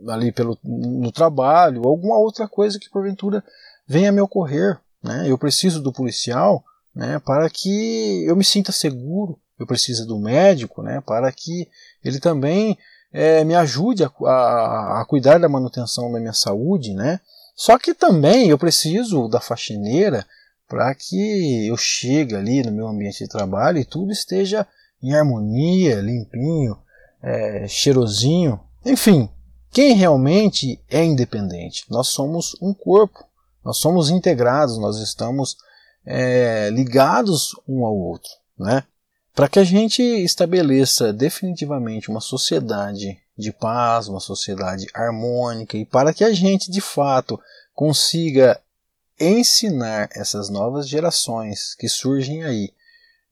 ali 0.09 0.33
pelo 0.33 0.59
no 0.65 1.11
trabalho, 1.13 1.85
alguma 1.85 2.19
outra 2.19 2.49
coisa 2.49 2.79
que 2.79 2.91
porventura 2.91 3.43
venha 3.87 4.11
a 4.11 4.13
me 4.13 4.21
ocorrer, 4.21 4.79
né? 5.03 5.25
Eu 5.29 5.39
preciso 5.39 5.81
do 5.83 5.93
policial, 5.93 6.65
né, 6.95 7.19
para 7.25 7.49
que 7.49 8.25
eu 8.27 8.37
me 8.37 8.45
sinta 8.45 8.73
seguro. 8.73 9.39
Eu 9.59 9.67
preciso 9.67 10.07
do 10.07 10.19
médico, 10.19 10.83
né, 10.83 11.01
para 11.01 11.31
que 11.31 11.69
ele 12.05 12.19
também 12.19 12.77
é, 13.13 13.45
me 13.45 13.55
ajude 13.55 14.05
a, 14.05 14.11
a, 14.25 15.01
a, 15.01 15.05
cuidar 15.05 15.39
da 15.39 15.49
manutenção 15.49 16.11
da 16.11 16.19
minha 16.19 16.33
saúde, 16.33 16.95
né? 16.95 17.21
Só 17.55 17.79
que 17.79 17.93
também 17.95 18.49
eu 18.49 18.57
preciso 18.57 19.29
da 19.29 19.41
faxineira 19.41 20.27
para 20.67 20.95
que 20.95 21.67
eu 21.67 21.77
chegue 21.77 22.35
ali 22.35 22.63
no 22.63 22.73
meu 22.73 22.89
ambiente 22.89 23.19
de 23.19 23.29
trabalho 23.29 23.79
e 23.79 23.85
tudo 23.85 24.11
esteja 24.11 24.67
em 25.03 25.13
harmonia, 25.15 26.01
limpinho, 26.01 26.79
é, 27.23 27.69
cheirosinho. 27.69 28.59
Enfim, 28.85 29.29
quem 29.71 29.95
realmente 29.95 30.83
é 30.89 31.05
independente? 31.05 31.85
Nós 31.91 32.09
somos 32.09 32.57
um 32.63 32.73
corpo, 32.73 33.23
nós 33.63 33.79
somos 33.79 34.09
integrados, 34.09 34.79
nós 34.79 34.99
estamos 34.99 35.57
é, 36.07 36.71
ligados 36.71 37.51
um 37.69 37.85
ao 37.85 37.95
outro, 37.95 38.31
né? 38.59 38.85
Para 39.35 39.49
que 39.49 39.59
a 39.59 39.65
gente 39.65 40.03
estabeleça 40.03 41.13
definitivamente 41.13 42.11
uma 42.11 42.21
sociedade 42.21 43.19
de 43.37 43.53
paz, 43.53 44.07
uma 44.09 44.21
sociedade 44.21 44.87
harmônica 44.93 45.77
e 45.77 45.87
para 45.87 46.13
que 46.13 46.23
a 46.23 46.33
gente 46.33 46.71
de 46.71 46.81
fato 46.81 47.41
consiga 47.75 48.61
ensinar 49.19 50.11
essas 50.15 50.51
novas 50.51 50.87
gerações 50.87 51.75
que 51.75 51.89
surgem 51.89 52.45
aí, 52.45 52.73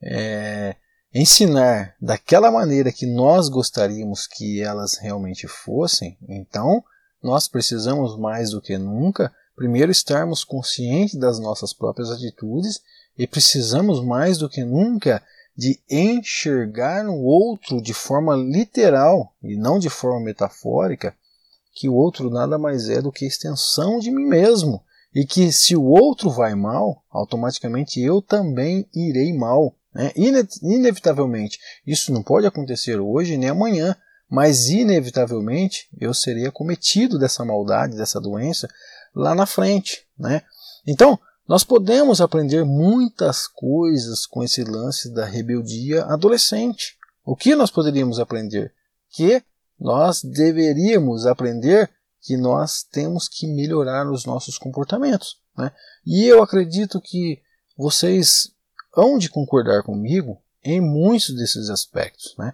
é, 0.03 0.74
ensinar 1.12 1.94
daquela 2.01 2.51
maneira 2.51 2.92
que 2.92 3.05
nós 3.05 3.48
gostaríamos 3.48 4.26
que 4.26 4.62
elas 4.62 4.96
realmente 4.96 5.46
fossem, 5.46 6.16
então 6.28 6.82
nós 7.22 7.46
precisamos 7.46 8.18
mais 8.18 8.53
do 8.53 8.62
que 8.62 8.78
nunca, 8.78 9.34
primeiro 9.55 9.92
estarmos 9.92 10.44
conscientes 10.44 11.16
das 11.16 11.38
nossas 11.38 11.74
próprias 11.74 12.11
atitudes 12.11 12.80
e 13.18 13.26
precisamos 13.26 14.03
mais 14.03 14.38
do 14.38 14.48
que 14.48 14.64
nunca 14.64 15.22
de 15.61 15.78
enxergar 15.90 17.04
no 17.04 17.18
outro 17.22 17.82
de 17.82 17.92
forma 17.92 18.34
literal 18.34 19.34
e 19.42 19.58
não 19.58 19.78
de 19.78 19.90
forma 19.90 20.18
metafórica 20.18 21.14
que 21.74 21.86
o 21.86 21.92
outro 21.92 22.30
nada 22.30 22.56
mais 22.56 22.88
é 22.88 23.02
do 23.02 23.12
que 23.12 23.26
extensão 23.26 23.98
de 23.98 24.11
mim 24.11 24.24
mesmo 24.24 24.82
e 25.14 25.26
que 25.26 25.52
se 25.52 25.76
o 25.76 25.84
outro 25.84 26.30
vai 26.30 26.54
mal, 26.54 27.04
automaticamente 27.11 28.00
eu 28.00 28.22
também 28.22 28.88
irei 28.94 29.34
mal. 29.34 29.76
Né? 29.94 30.11
Inevitavelmente, 30.62 31.58
isso 31.86 32.11
não 32.11 32.22
pode 32.22 32.46
acontecer 32.46 32.98
hoje 32.98 33.36
nem 33.36 33.50
amanhã, 33.50 33.94
mas 34.30 34.70
inevitavelmente 34.70 35.90
eu 36.00 36.14
serei 36.14 36.46
acometido 36.46 37.18
dessa 37.18 37.44
maldade, 37.44 37.98
dessa 37.98 38.18
doença 38.18 38.66
lá 39.14 39.34
na 39.34 39.44
frente. 39.44 40.06
Né? 40.18 40.40
Então, 40.86 41.18
nós 41.51 41.64
podemos 41.64 42.20
aprender 42.20 42.64
muitas 42.64 43.48
coisas 43.48 44.24
com 44.24 44.40
esse 44.40 44.62
lance 44.62 45.12
da 45.12 45.24
rebeldia 45.24 46.05
adolescente. 46.05 46.96
O 47.24 47.34
que 47.34 47.57
nós 47.57 47.72
poderíamos 47.72 48.20
aprender? 48.20 48.72
Que 49.11 49.42
nós 49.76 50.22
deveríamos 50.22 51.26
aprender 51.26 51.90
que 52.22 52.36
nós 52.36 52.84
temos 52.84 53.26
que 53.26 53.48
melhorar 53.48 54.09
os 54.09 54.24
nossos 54.24 54.59
comportamentos. 54.59 55.38
Né? 55.59 55.72
E 56.07 56.24
eu 56.24 56.40
acredito 56.40 57.01
que 57.01 57.42
vocês 57.76 58.53
hão 58.96 59.18
de 59.18 59.28
concordar 59.28 59.82
comigo 59.82 60.40
em 60.62 60.80
muitos 60.80 61.34
desses 61.34 61.68
aspectos. 61.68 62.32
Né? 62.38 62.53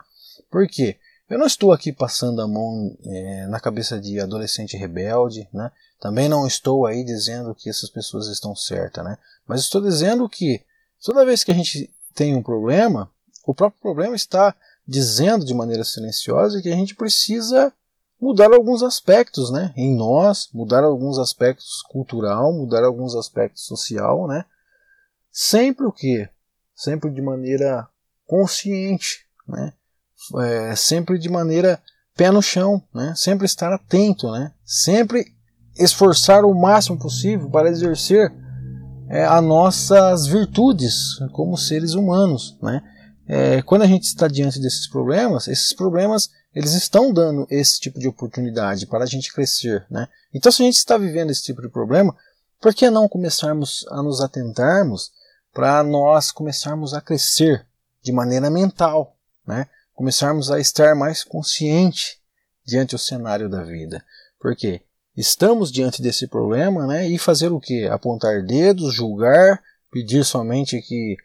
Por 0.51 0.67
quê? 0.67 0.99
Eu 1.29 1.39
não 1.39 1.47
estou 1.47 1.73
aqui 1.73 1.93
passando 1.93 2.41
a 2.41 2.47
mão 2.47 2.97
é, 3.05 3.47
na 3.49 3.59
cabeça 3.59 4.01
de 4.01 4.21
adolescente 4.21 4.77
rebelde, 4.77 5.49
né? 5.53 5.73
Também 6.01 6.29
não 6.29 6.47
estou 6.47 6.87
aí 6.87 7.05
dizendo 7.05 7.55
que 7.55 7.69
essas 7.69 7.91
pessoas 7.91 8.29
estão 8.29 8.55
certas, 8.55 9.05
né? 9.05 9.19
Mas 9.47 9.61
estou 9.61 9.81
dizendo 9.81 10.29
que 10.29 10.63
toda 11.05 11.25
vez 11.25 11.43
que 11.43 11.51
a 11.51 11.55
gente 11.55 11.93
tem 12.15 12.37
um 12.37 12.43
problema, 12.43 13.11
o 13.45 13.55
próprio 13.55 13.81
problema 13.81 14.15
está 14.15 14.55
dizendo 14.87 15.45
de 15.45 15.53
maneira 15.53 15.83
silenciosa 15.83 16.63
que 16.63 16.69
a 16.69 16.77
gente 16.77 16.95
precisa 16.95 17.73
mudar 18.21 18.53
alguns 18.53 18.83
aspectos, 18.85 19.51
né? 19.51 19.75
Em 19.77 19.97
nós, 19.97 20.49
mudar 20.53 20.85
alguns 20.85 21.19
aspectos 21.19 21.83
cultural, 21.83 22.53
mudar 22.53 22.85
alguns 22.85 23.17
aspectos 23.17 23.65
social, 23.65 24.29
né? 24.29 24.45
Sempre 25.33 25.87
o 25.87 25.93
que? 25.93 26.29
Sempre 26.75 27.11
de 27.11 27.21
maneira 27.21 27.89
consciente, 28.27 29.27
né? 29.47 29.73
É, 30.39 30.75
sempre 30.77 31.19
de 31.19 31.29
maneira 31.29 31.81
pé 32.17 32.31
no 32.31 32.43
chão, 32.43 32.83
né? 32.95 33.13
sempre 33.17 33.47
estar 33.47 33.73
atento, 33.73 34.31
né? 34.31 34.53
sempre 34.65 35.35
esforçar 35.79 36.45
o 36.45 36.55
máximo 36.55 36.99
possível 36.99 37.51
para 37.51 37.69
exercer 37.69 38.33
é, 39.09 39.25
as 39.25 39.45
nossas 39.45 40.27
virtudes 40.27 41.19
como 41.33 41.57
seres 41.57 41.95
humanos. 41.95 42.57
Né? 42.63 42.83
É, 43.29 43.63
quando 43.63 43.83
a 43.83 43.87
gente 43.87 44.05
está 44.05 44.29
diante 44.29 44.61
desses 44.61 44.87
problemas, 44.87 45.47
esses 45.49 45.73
problemas 45.73 46.31
eles 46.55 46.73
estão 46.73 47.13
dando 47.13 47.47
esse 47.51 47.79
tipo 47.79 47.99
de 47.99 48.09
oportunidade 48.09 48.87
para 48.87 49.05
a 49.05 49.07
gente 49.07 49.31
crescer. 49.31 49.85
Né? 49.91 50.09
Então, 50.33 50.51
se 50.51 50.63
a 50.63 50.65
gente 50.65 50.77
está 50.77 50.97
vivendo 50.97 51.31
esse 51.31 51.43
tipo 51.43 51.61
de 51.61 51.69
problema, 51.69 52.17
por 52.61 52.75
que 52.75 52.89
não 52.89 53.07
começarmos 53.07 53.85
a 53.91 54.03
nos 54.03 54.23
atentarmos 54.23 55.13
para 55.53 55.83
nós 55.83 56.31
começarmos 56.31 56.95
a 56.95 57.01
crescer 57.01 57.67
de 58.03 58.11
maneira 58.11 58.49
mental, 58.51 59.17
né? 59.47 59.67
Começarmos 59.97 60.51
a 60.51 60.61
estar 60.61 60.95
mais 60.95 61.25
consciente 61.25 62.21
diante 62.65 62.95
do 62.95 62.99
cenário 62.99 63.49
da 63.49 63.65
vida. 63.65 64.05
Porque 64.39 64.83
estamos 65.17 65.73
diante 65.73 66.03
desse 66.03 66.29
problema 66.29 66.87
né, 66.87 67.09
e 67.09 67.19
fazer 67.19 67.51
o 67.51 67.59
que? 67.59 67.89
Apontar 67.89 68.45
dedos, 68.45 68.95
julgar, 68.95 69.61
pedir 69.91 70.25
somente 70.25 70.81
que 70.83 71.17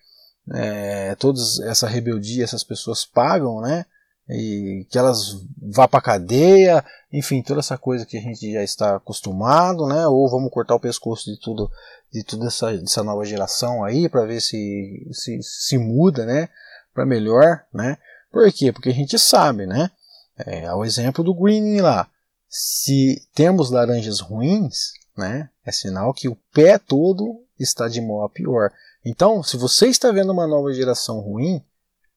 é, 0.54 1.14
toda 1.16 1.40
essa 1.66 1.88
rebeldia 1.88 2.44
essas 2.44 2.64
pessoas 2.64 3.06
pagam, 3.06 3.62
né? 3.62 3.86
E 4.30 4.88
que 4.90 4.98
elas 4.98 5.44
vá 5.62 5.88
para 5.88 6.02
cadeia, 6.02 6.86
enfim, 7.12 7.42
toda 7.42 7.60
essa 7.60 7.78
coisa 7.78 8.06
que 8.06 8.18
a 8.18 8.22
gente 8.22 8.52
já 8.54 8.64
está 8.64 8.96
acostumado, 8.96 9.86
né? 9.88 10.08
Ou 10.08 10.30
vamos 10.30 10.52
cortar 10.52 10.76
o 10.76 10.80
pescoço 10.80 11.30
de 11.30 11.38
tudo, 11.38 11.70
de 12.12 12.24
toda 12.24 12.48
essa, 12.48 13.04
nova 13.04 13.26
geração 13.26 13.84
aí 13.84 14.08
para 14.08 14.26
ver 14.26 14.40
se, 14.40 15.10
se 15.12 15.38
se 15.44 15.78
muda, 15.78 16.26
né? 16.26 16.48
Para 16.94 17.06
melhor, 17.06 17.66
né? 17.74 17.98
Por 18.32 18.52
quê? 18.52 18.72
Porque 18.72 18.90
a 18.90 18.94
gente 18.94 19.20
sabe, 19.20 19.66
né? 19.66 19.92
É, 20.38 20.74
o 20.74 20.84
exemplo 20.86 21.24
do 21.24 21.34
greening 21.34 21.82
lá. 21.82 22.10
Se 22.48 23.28
temos 23.34 23.70
laranjas 23.70 24.20
ruins, 24.20 24.92
né? 25.18 25.50
É 25.66 25.72
sinal 25.72 26.14
que 26.14 26.28
o 26.28 26.38
pé 26.54 26.78
todo 26.78 27.44
está 27.60 27.88
de 27.88 28.02
mal 28.02 28.24
a 28.24 28.30
pior. 28.30 28.72
Então, 29.06 29.44
se 29.44 29.58
você 29.58 29.88
está 29.88 30.12
vendo 30.12 30.32
uma 30.32 30.48
nova 30.48 30.74
geração 30.74 31.20
ruim, 31.20 31.64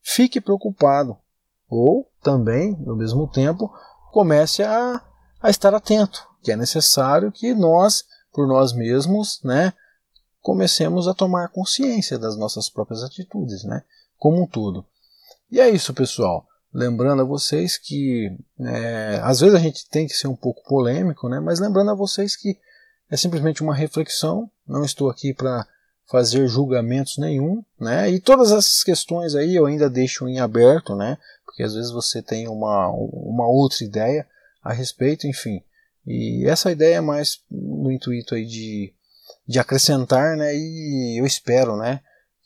fique 0.02 0.40
preocupado. 0.40 1.16
Ou 1.68 2.10
também, 2.22 2.76
no 2.80 2.96
mesmo 2.96 3.26
tempo, 3.28 3.72
comece 4.12 4.62
a, 4.62 5.02
a 5.40 5.50
estar 5.50 5.74
atento, 5.74 6.26
que 6.42 6.52
é 6.52 6.56
necessário 6.56 7.32
que 7.32 7.54
nós, 7.54 8.04
por 8.32 8.46
nós 8.46 8.72
mesmos, 8.72 9.40
né, 9.42 9.72
comecemos 10.40 11.08
a 11.08 11.14
tomar 11.14 11.48
consciência 11.48 12.18
das 12.18 12.36
nossas 12.36 12.68
próprias 12.68 13.02
atitudes, 13.02 13.64
né, 13.64 13.82
como 14.18 14.42
um 14.42 14.46
todo. 14.46 14.86
E 15.54 15.60
é 15.60 15.70
isso, 15.70 15.94
pessoal. 15.94 16.48
Lembrando 16.72 17.22
a 17.22 17.24
vocês 17.24 17.78
que 17.78 18.36
é, 18.58 19.20
às 19.22 19.38
vezes 19.38 19.54
a 19.54 19.60
gente 19.60 19.88
tem 19.88 20.04
que 20.04 20.12
ser 20.12 20.26
um 20.26 20.34
pouco 20.34 20.64
polêmico, 20.64 21.28
né? 21.28 21.38
mas 21.38 21.60
lembrando 21.60 21.92
a 21.92 21.94
vocês 21.94 22.34
que 22.34 22.58
é 23.08 23.16
simplesmente 23.16 23.62
uma 23.62 23.72
reflexão. 23.72 24.50
Não 24.66 24.84
estou 24.84 25.08
aqui 25.08 25.32
para 25.32 25.64
fazer 26.10 26.48
julgamentos 26.48 27.18
nenhum, 27.18 27.62
né? 27.78 28.10
E 28.10 28.18
todas 28.18 28.50
essas 28.50 28.82
questões 28.82 29.36
aí 29.36 29.54
eu 29.54 29.64
ainda 29.64 29.88
deixo 29.88 30.26
em 30.26 30.40
aberto, 30.40 30.96
né? 30.96 31.18
Porque 31.46 31.62
às 31.62 31.74
vezes 31.74 31.92
você 31.92 32.20
tem 32.20 32.48
uma, 32.48 32.88
uma 32.88 33.46
outra 33.46 33.84
ideia 33.84 34.26
a 34.60 34.72
respeito, 34.72 35.28
enfim. 35.28 35.62
E 36.04 36.48
essa 36.48 36.72
ideia 36.72 36.96
é 36.96 37.00
mais 37.00 37.38
no 37.48 37.92
intuito 37.92 38.34
aí 38.34 38.44
de, 38.44 38.92
de 39.46 39.60
acrescentar, 39.60 40.36
né? 40.36 40.52
E 40.52 41.20
eu 41.20 41.24
espero, 41.24 41.76
né? 41.76 42.00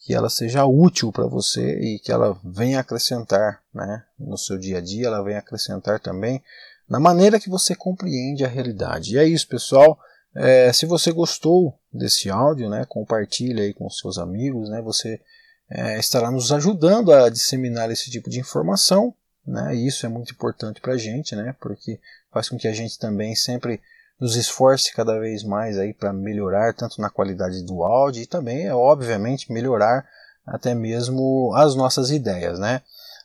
Que 0.08 0.14
ela 0.14 0.30
seja 0.30 0.64
útil 0.64 1.12
para 1.12 1.26
você 1.26 1.78
e 1.80 1.98
que 1.98 2.10
ela 2.10 2.34
venha 2.42 2.80
acrescentar 2.80 3.62
né, 3.74 4.02
no 4.18 4.38
seu 4.38 4.56
dia 4.56 4.78
a 4.78 4.80
dia, 4.80 5.08
ela 5.08 5.22
venha 5.22 5.38
acrescentar 5.38 6.00
também 6.00 6.42
na 6.88 6.98
maneira 6.98 7.38
que 7.38 7.50
você 7.50 7.74
compreende 7.74 8.42
a 8.42 8.48
realidade. 8.48 9.12
E 9.12 9.18
é 9.18 9.24
isso, 9.26 9.46
pessoal. 9.46 10.00
É, 10.34 10.72
se 10.72 10.86
você 10.86 11.12
gostou 11.12 11.78
desse 11.92 12.30
áudio, 12.30 12.70
né, 12.70 12.86
compartilhe 12.88 13.60
aí 13.60 13.74
com 13.74 13.90
seus 13.90 14.16
amigos, 14.16 14.70
né, 14.70 14.80
você 14.80 15.20
é, 15.68 15.98
estará 15.98 16.30
nos 16.30 16.52
ajudando 16.52 17.12
a 17.12 17.28
disseminar 17.28 17.90
esse 17.90 18.10
tipo 18.10 18.30
de 18.30 18.40
informação, 18.40 19.12
né, 19.46 19.76
e 19.76 19.86
isso 19.86 20.06
é 20.06 20.08
muito 20.08 20.32
importante 20.32 20.80
para 20.80 20.94
a 20.94 20.98
gente, 20.98 21.36
né, 21.36 21.54
porque 21.60 22.00
faz 22.32 22.48
com 22.48 22.56
que 22.56 22.66
a 22.66 22.72
gente 22.72 22.98
também 22.98 23.34
sempre 23.34 23.78
nos 24.20 24.36
esforce 24.36 24.92
cada 24.92 25.18
vez 25.18 25.44
mais 25.44 25.78
aí 25.78 25.94
para 25.94 26.12
melhorar 26.12 26.74
tanto 26.74 27.00
na 27.00 27.10
qualidade 27.10 27.62
do 27.64 27.84
áudio 27.84 28.22
e 28.22 28.26
também, 28.26 28.66
é, 28.66 28.74
obviamente, 28.74 29.52
melhorar 29.52 30.06
até 30.46 30.74
mesmo 30.74 31.52
as 31.54 31.74
nossas 31.74 32.10
ideias, 32.10 32.58
né? 32.58 32.82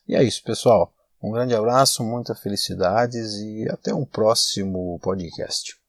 E 0.08 0.16
é 0.16 0.24
isso, 0.24 0.44
pessoal. 0.44 0.94
Um 1.22 1.32
grande 1.32 1.56
abraço, 1.56 2.04
muitas 2.04 2.40
felicidades 2.40 3.36
e 3.36 3.68
até 3.70 3.94
um 3.94 4.06
próximo 4.06 5.00
podcast. 5.02 5.83